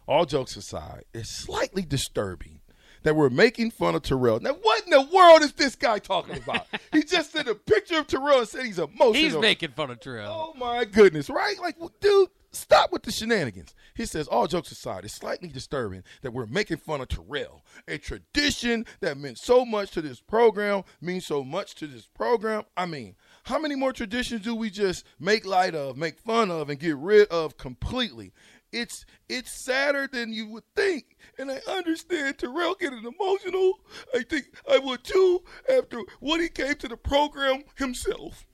All 0.06 0.26
jokes 0.26 0.56
aside, 0.56 1.04
it's 1.14 1.30
slightly 1.30 1.82
disturbing 1.82 2.60
that 3.04 3.14
we're 3.14 3.30
making 3.30 3.70
fun 3.70 3.94
of 3.94 4.02
Terrell. 4.02 4.40
Now, 4.40 4.54
what 4.54 4.84
in 4.84 4.90
the 4.90 5.02
world 5.02 5.42
is 5.42 5.52
this 5.52 5.76
guy 5.76 6.00
talking 6.00 6.36
about? 6.36 6.66
he 6.92 7.02
just 7.02 7.32
sent 7.32 7.48
a 7.48 7.54
picture 7.54 7.98
of 7.98 8.06
Terrell 8.06 8.40
and 8.40 8.48
said 8.48 8.64
he's 8.64 8.78
emotional. 8.78 9.12
He's 9.14 9.36
making 9.36 9.70
fun 9.70 9.90
of 9.90 10.00
Terrell. 10.00 10.54
Oh 10.56 10.58
my 10.58 10.84
goodness, 10.84 11.30
right? 11.30 11.58
Like, 11.60 11.78
well, 11.78 11.92
dude, 12.00 12.30
stop 12.50 12.92
with 12.92 13.02
the 13.02 13.12
shenanigans. 13.12 13.74
He 13.94 14.06
says, 14.06 14.26
all 14.26 14.46
jokes 14.46 14.72
aside, 14.72 15.04
it's 15.04 15.14
slightly 15.14 15.48
disturbing 15.48 16.02
that 16.22 16.32
we're 16.32 16.46
making 16.46 16.78
fun 16.78 17.00
of 17.00 17.08
Terrell, 17.08 17.62
a 17.86 17.98
tradition 17.98 18.86
that 19.00 19.18
meant 19.18 19.38
so 19.38 19.64
much 19.64 19.90
to 19.92 20.02
this 20.02 20.20
program, 20.20 20.82
means 21.00 21.26
so 21.26 21.44
much 21.44 21.74
to 21.76 21.86
this 21.86 22.06
program. 22.06 22.64
I 22.76 22.86
mean, 22.86 23.16
how 23.44 23.58
many 23.58 23.74
more 23.74 23.92
traditions 23.92 24.42
do 24.42 24.54
we 24.54 24.70
just 24.70 25.04
make 25.20 25.44
light 25.44 25.74
of, 25.74 25.96
make 25.96 26.18
fun 26.18 26.50
of, 26.50 26.70
and 26.70 26.80
get 26.80 26.96
rid 26.96 27.28
of 27.28 27.56
completely? 27.56 28.32
It's 28.74 29.06
it's 29.28 29.52
sadder 29.52 30.08
than 30.10 30.32
you 30.32 30.48
would 30.48 30.64
think, 30.74 31.16
and 31.38 31.48
I 31.48 31.60
understand 31.70 32.38
Terrell 32.38 32.74
getting 32.74 33.04
emotional. 33.04 33.74
I 34.12 34.24
think 34.24 34.46
I 34.68 34.78
would 34.78 35.04
too 35.04 35.44
after 35.72 36.00
what 36.18 36.40
he 36.40 36.48
came 36.48 36.74
to 36.74 36.88
the 36.88 36.96
program 36.96 37.62
himself. 37.76 38.44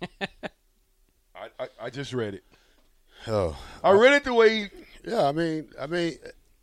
I, 0.20 1.48
I, 1.58 1.68
I 1.82 1.90
just 1.90 2.12
read 2.12 2.34
it. 2.34 2.44
Oh, 3.26 3.58
I 3.82 3.90
read 3.90 4.12
it 4.12 4.22
the 4.22 4.32
way. 4.32 4.60
He, 4.60 4.68
yeah, 5.04 5.26
I 5.26 5.32
mean, 5.32 5.68
I 5.80 5.88
mean, 5.88 6.18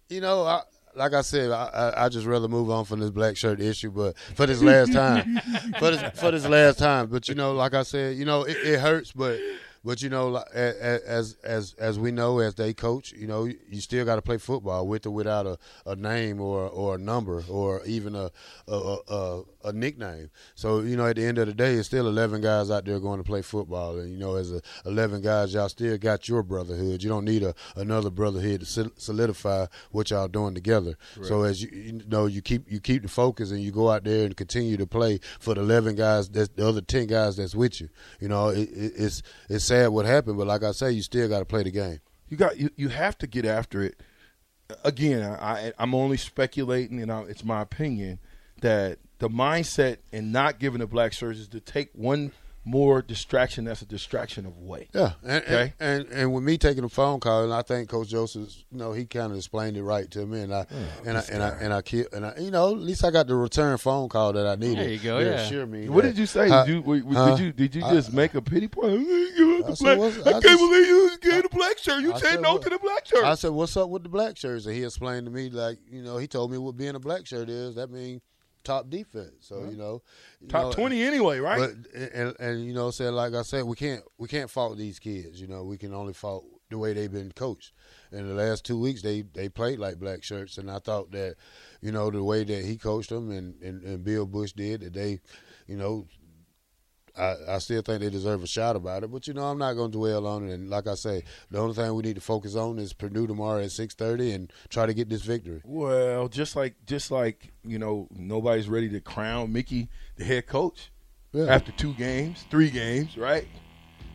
you 0.08 0.22
know, 0.22 0.44
I, 0.44 0.62
like 0.96 1.14
I 1.14 1.22
said, 1.22 1.52
I, 1.52 1.66
I 1.66 2.06
I 2.06 2.10
just 2.10 2.26
rather 2.26 2.48
move 2.48 2.70
on 2.70 2.86
from 2.86 3.02
this 3.02 3.10
black 3.10 3.36
shirt 3.36 3.60
issue, 3.60 3.92
but 3.92 4.18
for 4.36 4.46
this 4.46 4.62
last 4.62 4.94
time, 4.94 5.38
for 5.80 5.92
this 5.92 6.18
for 6.18 6.32
this 6.32 6.48
last 6.48 6.80
time. 6.80 7.08
But 7.08 7.28
you 7.28 7.36
know, 7.36 7.54
like 7.54 7.74
I 7.74 7.84
said, 7.84 8.16
you 8.16 8.24
know, 8.24 8.44
it, 8.44 8.56
it 8.56 8.80
hurts, 8.80 9.12
but 9.12 9.38
but 9.86 10.02
you 10.02 10.10
know, 10.10 10.28
like, 10.30 10.48
a- 10.54 10.76
a- 10.82 11.08
as 11.08 11.38
as 11.44 11.76
as 11.78 12.00
we 12.00 12.12
know, 12.12 12.40
as 12.40 12.56
they 12.56 12.74
coach, 12.74 13.14
you 13.14 13.28
know, 13.28 13.46
you 13.46 13.80
still 13.82 14.04
got 14.04 14.16
to 14.16 14.22
play 14.22 14.38
football 14.38 14.88
with 14.88 15.06
or 15.06 15.12
without 15.12 15.46
a, 15.46 15.58
a 15.86 15.96
name 15.96 16.42
or 16.42 16.68
or 16.68 16.96
a 16.96 16.98
number 16.98 17.44
or 17.50 17.82
even 17.86 18.16
a 18.16 18.32
a, 18.68 18.98
a 19.08 19.42
a 19.66 19.74
nickname. 19.74 20.30
So 20.56 20.80
you 20.82 20.98
know, 20.98 21.06
at 21.08 21.16
the 21.16 21.26
end 21.26 21.38
of 21.38 21.48
the 21.48 21.54
day, 21.54 21.76
it's 21.76 21.88
still 21.88 22.08
eleven 22.08 22.42
guys 22.42 22.72
out 22.72 22.86
there 22.86 23.00
going 23.00 23.20
to 23.20 23.24
play 23.24 23.42
football, 23.42 23.98
and 24.00 24.12
you 24.12 24.18
know, 24.18 24.36
as 24.36 24.52
a 24.52 24.62
eleven 24.86 25.22
guys, 25.22 25.54
y'all 25.54 25.70
still 25.70 25.98
got 25.98 26.28
your 26.28 26.44
brotherhood. 26.44 27.04
You 27.04 27.10
don't 27.10 27.26
need 27.26 27.44
a 27.44 27.54
another 27.76 28.10
brotherhood 28.10 28.62
to 28.62 28.92
solidify 28.98 29.68
what 29.92 30.10
y'all 30.10 30.28
doing 30.28 30.56
together. 30.56 30.98
So 31.28 31.44
as 31.44 31.62
you 31.62 31.70
you 31.70 32.02
know, 32.08 32.26
you 32.26 32.42
keep 32.42 32.72
you 32.72 32.80
keep 32.80 33.04
the 33.04 33.08
focus 33.08 33.52
and 33.52 33.62
you 33.62 33.72
go 33.72 33.90
out 33.92 34.04
there 34.04 34.26
and 34.26 34.36
continue 34.36 34.78
to 34.78 34.88
play 34.88 35.20
for 35.40 35.54
the 35.54 35.62
eleven 35.62 35.96
guys, 35.96 36.28
that's 36.30 36.50
the 36.50 36.68
other 36.68 36.82
ten 36.82 37.08
guys 37.08 37.38
that's 37.38 37.54
with 37.56 37.80
you. 37.82 37.90
You 38.20 38.30
know, 38.30 38.50
it, 38.50 38.70
it, 38.70 38.94
it's 38.98 39.22
it's 39.50 39.66
sad 39.76 39.90
what 39.90 40.06
happened, 40.06 40.38
but 40.38 40.48
like 40.48 40.64
I 40.64 40.72
say, 40.72 40.92
you 40.92 41.02
still 41.02 41.28
got 41.28 41.40
to 41.40 41.46
play 41.46 41.64
the 41.64 41.72
game. 41.72 42.00
you 42.30 42.38
got 42.38 42.58
you, 42.58 42.70
you 42.76 42.90
have 42.90 43.18
to 43.20 43.28
get 43.28 43.46
after 43.46 43.82
it. 43.82 43.96
Again, 44.84 45.22
I, 45.22 45.74
I'm 45.78 45.94
only 45.94 46.18
speculating, 46.18 47.00
and 47.02 47.12
I, 47.12 47.22
it's 47.24 47.44
my 47.44 47.62
opinion 47.62 48.20
that 48.62 48.98
the 49.20 49.30
mindset 49.30 49.98
in 50.12 50.32
not 50.32 50.60
giving 50.60 50.80
the 50.80 50.88
black 50.88 51.14
shirts 51.14 51.40
is 51.40 51.48
to 51.50 51.60
take 51.60 51.90
one 51.94 52.32
more 52.68 53.04
distraction 53.04 53.66
that's 53.66 53.84
a 53.84 53.86
distraction 53.86 54.44
away. 54.48 54.88
Yeah, 54.92 55.12
and, 55.24 55.44
Okay. 55.44 55.74
and, 55.80 56.06
and 56.06 56.12
and 56.20 56.34
with 56.34 56.44
me 56.44 56.58
taking 56.58 56.84
a 56.84 56.90
phone 56.90 57.20
call, 57.20 57.44
and 57.44 57.54
I 57.54 57.62
think 57.62 57.90
Coach 57.90 58.08
Joseph, 58.08 58.50
you 58.72 58.80
know, 58.80 58.92
he 58.92 59.06
kind 59.06 59.32
of 59.32 59.38
explained 59.38 59.78
it 59.78 59.84
right 59.84 60.10
to 60.10 60.26
me, 60.26 60.42
and 60.42 60.52
I 60.52 60.66
and 61.06 61.16
I 61.16 61.24
and 61.32 61.44
I 61.44 61.50
and 61.62 61.72
I 61.72 61.82
ki- 61.84 62.08
and 62.12 62.26
I, 62.26 62.34
you 62.40 62.50
know, 62.50 62.70
at 62.72 62.80
least 62.80 63.04
I 63.06 63.12
got 63.12 63.28
the 63.28 63.36
return 63.36 63.78
phone 63.78 64.10
call 64.10 64.34
that 64.34 64.48
I 64.48 64.56
needed. 64.56 64.80
There 64.80 64.90
you 64.90 64.98
go, 64.98 65.20
to 65.20 65.26
yeah. 65.26 65.32
assure 65.42 65.68
me. 65.68 65.90
What 65.90 66.06
that- 66.06 66.10
did 66.16 66.18
you 66.18 66.26
say? 66.26 66.50
Huh? 66.50 66.66
did 66.66 66.74
you 66.74 66.82
w- 66.82 67.02
w- 67.04 67.20
Huh? 67.20 67.36
did 67.36 67.40
you 67.46 67.52
did 67.54 67.76
you 67.76 67.86
I- 67.86 67.94
just 67.94 68.12
make 68.12 68.34
a 68.34 68.42
pity 68.42 68.68
point? 68.68 69.06
I 69.66 69.70
ain't 69.70 69.80
give 69.80 69.88
up 69.88 70.00
I 70.00 70.10
the 70.10 70.12
said, 70.12 70.28
I 70.28 70.30
I 70.30 70.32
can't 70.34 70.44
just- 70.44 70.60
believe 70.60 70.88
you 70.88 71.18
gave 71.22 71.44
the 71.44 71.50
black 71.50 71.78
shirt. 71.78 72.02
You 72.02 72.14
I 72.14 72.18
said 72.20 72.32
said, 72.32 72.42
no 72.42 72.54
what- 72.54 72.62
to 72.64 72.70
the 72.70 72.80
black 72.80 73.06
shirt. 73.06 73.24
I 73.24 73.36
said, 73.36 73.52
"What's 73.52 73.78
up 73.78 73.90
with 73.90 74.04
the 74.04 74.10
black 74.10 74.38
shirts?" 74.38 74.66
And 74.66 74.76
he 74.76 74.84
explained 74.84 75.26
to 75.26 75.32
me, 75.32 75.50
like, 75.50 75.80
you 75.90 76.02
know, 76.02 76.18
he 76.18 76.28
told 76.28 76.52
me 76.52 76.58
what 76.58 76.78
being 76.78 76.96
a 76.96 77.00
black 77.00 77.26
shirt 77.26 77.50
is. 77.50 77.76
That 77.76 77.90
means 77.92 78.22
top 78.64 78.90
defense. 78.90 79.34
So 79.42 79.66
you 79.70 79.78
know, 79.78 80.02
you 80.42 80.48
Top 80.48 80.64
know, 80.66 80.72
twenty 80.72 81.04
anyway, 81.04 81.40
right? 81.40 81.60
But 81.60 82.00
and, 82.14 82.36
and 82.40 82.66
you 82.66 82.74
know, 82.74 82.92
said 82.92 83.14
like 83.14 83.34
I 83.34 83.42
said, 83.44 83.64
we 83.66 83.76
can't 83.76 84.04
we 84.18 84.28
can't 84.28 84.50
fault 84.50 84.78
these 84.78 85.00
kids. 85.00 85.40
You 85.40 85.48
know, 85.48 85.64
we 85.64 85.78
can 85.78 85.94
only 85.94 86.14
fault 86.14 86.46
the 86.72 86.80
way 86.80 86.94
they've 86.94 87.12
been 87.12 87.32
coached. 87.32 87.74
In 88.12 88.28
the 88.28 88.34
last 88.34 88.66
two 88.66 88.80
weeks, 88.80 89.02
they 89.04 89.22
they 89.22 89.50
played 89.50 89.78
like 89.78 90.00
black 90.00 90.24
shirts, 90.24 90.58
and 90.58 90.72
I 90.72 90.80
thought 90.80 91.12
that, 91.12 91.36
you 91.82 91.92
know, 91.92 92.10
the 92.10 92.24
way 92.24 92.44
that 92.44 92.66
he 92.66 92.78
coached 92.78 93.10
them 93.10 93.30
and 93.30 93.62
and, 93.62 93.84
and 93.84 94.04
Bill 94.04 94.26
Busch 94.26 94.54
did, 94.54 94.82
that 94.82 94.94
they, 94.94 95.20
you 95.68 95.78
know. 95.78 96.08
I, 97.18 97.36
I 97.56 97.58
still 97.60 97.82
think 97.82 98.02
they 98.02 98.10
deserve 98.10 98.44
a 98.44 98.48
shot 98.48 98.76
about 98.76 99.04
it, 99.04 99.12
but 99.12 99.28
you 99.28 99.34
know 99.34 99.44
I'm 99.46 99.58
not 99.58 99.74
going 99.74 99.92
to 99.92 99.98
dwell 99.98 100.28
on 100.28 100.48
it. 100.50 100.54
And 100.54 100.70
like 100.70 100.88
I 100.88 100.96
say, 100.96 101.24
the 101.50 101.60
only 101.60 101.74
thing 101.74 101.94
we 101.94 102.04
need 102.04 102.16
to 102.16 102.22
focus 102.22 102.56
on 102.56 102.78
is 102.80 102.94
Purdue 102.94 103.28
tomorrow 103.28 103.62
at 103.62 103.70
6:30 103.72 104.34
and 104.36 104.54
try 104.70 104.86
to 104.86 104.94
get 104.94 105.10
this 105.10 105.22
victory. 105.22 105.62
Well, 105.64 106.28
just 106.28 106.56
like 106.56 106.76
just 106.86 107.12
like 107.12 107.54
you 107.64 107.80
know, 107.80 108.08
nobody's 108.12 108.68
ready 108.70 108.90
to 108.90 109.00
crown 109.00 109.52
Mickey 109.54 109.90
the 110.18 110.24
head 110.26 110.48
coach 110.48 110.92
Yeah. 111.34 111.46
after 111.46 111.72
two 111.72 111.94
games, 111.94 112.46
three 112.50 112.70
games, 112.70 113.18
right? 113.18 113.48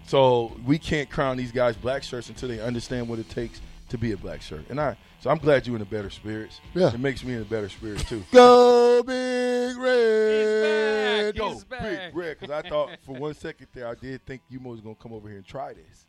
So 0.07 0.57
we 0.67 0.79
can't 0.79 1.09
crown 1.09 1.37
these 1.37 1.53
guys 1.53 1.77
black 1.77 2.03
shirts 2.03 2.29
until 2.29 2.49
they 2.49 2.61
understand 2.61 3.09
what 3.09 3.19
it 3.19 3.29
takes 3.29 3.61
to 3.91 3.99
be 3.99 4.13
a 4.13 4.17
black 4.17 4.43
shirt. 4.43 4.65
And 4.69 4.81
I, 4.81 4.97
so 5.21 5.31
I'm 5.31 5.39
glad 5.39 5.67
you're 5.67 5.77
in 5.77 5.81
the 5.81 5.85
better 5.87 6.11
spirits. 6.11 6.61
Yeah. 6.75 6.93
it 6.95 7.01
makes 7.01 7.23
me 7.25 7.33
in 7.35 7.41
the 7.41 7.45
better 7.45 7.69
spirits 7.69 8.05
too. 8.05 8.23
Go 8.33 9.03
Big 9.03 9.77
Red! 9.77 11.37
Go 11.37 11.53
He's 11.53 11.65
back. 11.65 11.83
big 11.83 12.15
red, 12.17 12.39
because 12.41 12.51
I 12.65 12.69
thought 12.69 12.91
for 13.07 13.15
one 13.15 13.35
second 13.35 13.69
there 13.73 13.87
I 13.89 13.95
did 13.95 14.25
think 14.27 14.43
you 14.51 14.59
was 14.61 14.81
gonna 14.81 14.95
come 14.97 15.13
over 15.13 15.29
here 15.29 15.39
and 15.39 15.47
try 15.47 15.73
this. 15.75 16.07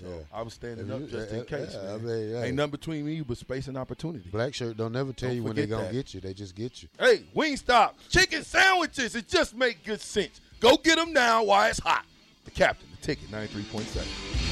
So 0.00 0.06
Yeah. 0.08 0.14
I 0.32 0.42
was 0.42 0.54
standing 0.54 0.86
Yeah, 0.88 0.94
up 0.94 1.08
just 1.08 1.30
yeah, 1.32 1.38
in 1.38 1.44
case. 1.44 1.70
yeah, 1.80 1.94
I 1.94 1.98
mean, 1.98 2.30
yeah. 2.30 2.42
Ain't 2.44 2.54
nothing 2.56 2.70
between 2.70 3.04
me 3.04 3.20
but 3.20 3.36
space 3.36 3.68
and 3.68 3.76
opportunity. 3.76 4.28
Black 4.30 4.54
shirt 4.54 4.76
don't 4.76 4.92
never 4.92 5.12
tell 5.12 5.28
Don't 5.28 5.36
you 5.36 5.42
when 5.44 5.54
they 5.54 5.62
forget 5.62 5.76
gonna 5.78 5.88
that. 5.88 5.94
get 5.94 6.14
you. 6.14 6.20
They 6.20 6.32
just 6.34 6.54
get 6.54 6.82
you. 6.82 6.88
Hey, 6.98 7.24
Wingstop, 7.36 7.92
chicken 8.08 8.42
sandwiches. 8.42 9.14
It 9.14 9.28
just 9.28 9.54
make 9.54 9.84
good 9.84 10.00
sense. 10.00 10.40
Go 10.60 10.76
get 10.76 10.96
them 10.96 11.12
now 11.12 11.44
while 11.44 11.68
it's 11.68 11.78
hot. 11.80 12.06
The 12.44 12.50
captain, 12.50 12.88
the 12.98 13.06
ticket, 13.06 13.30
93.7. 13.30 14.51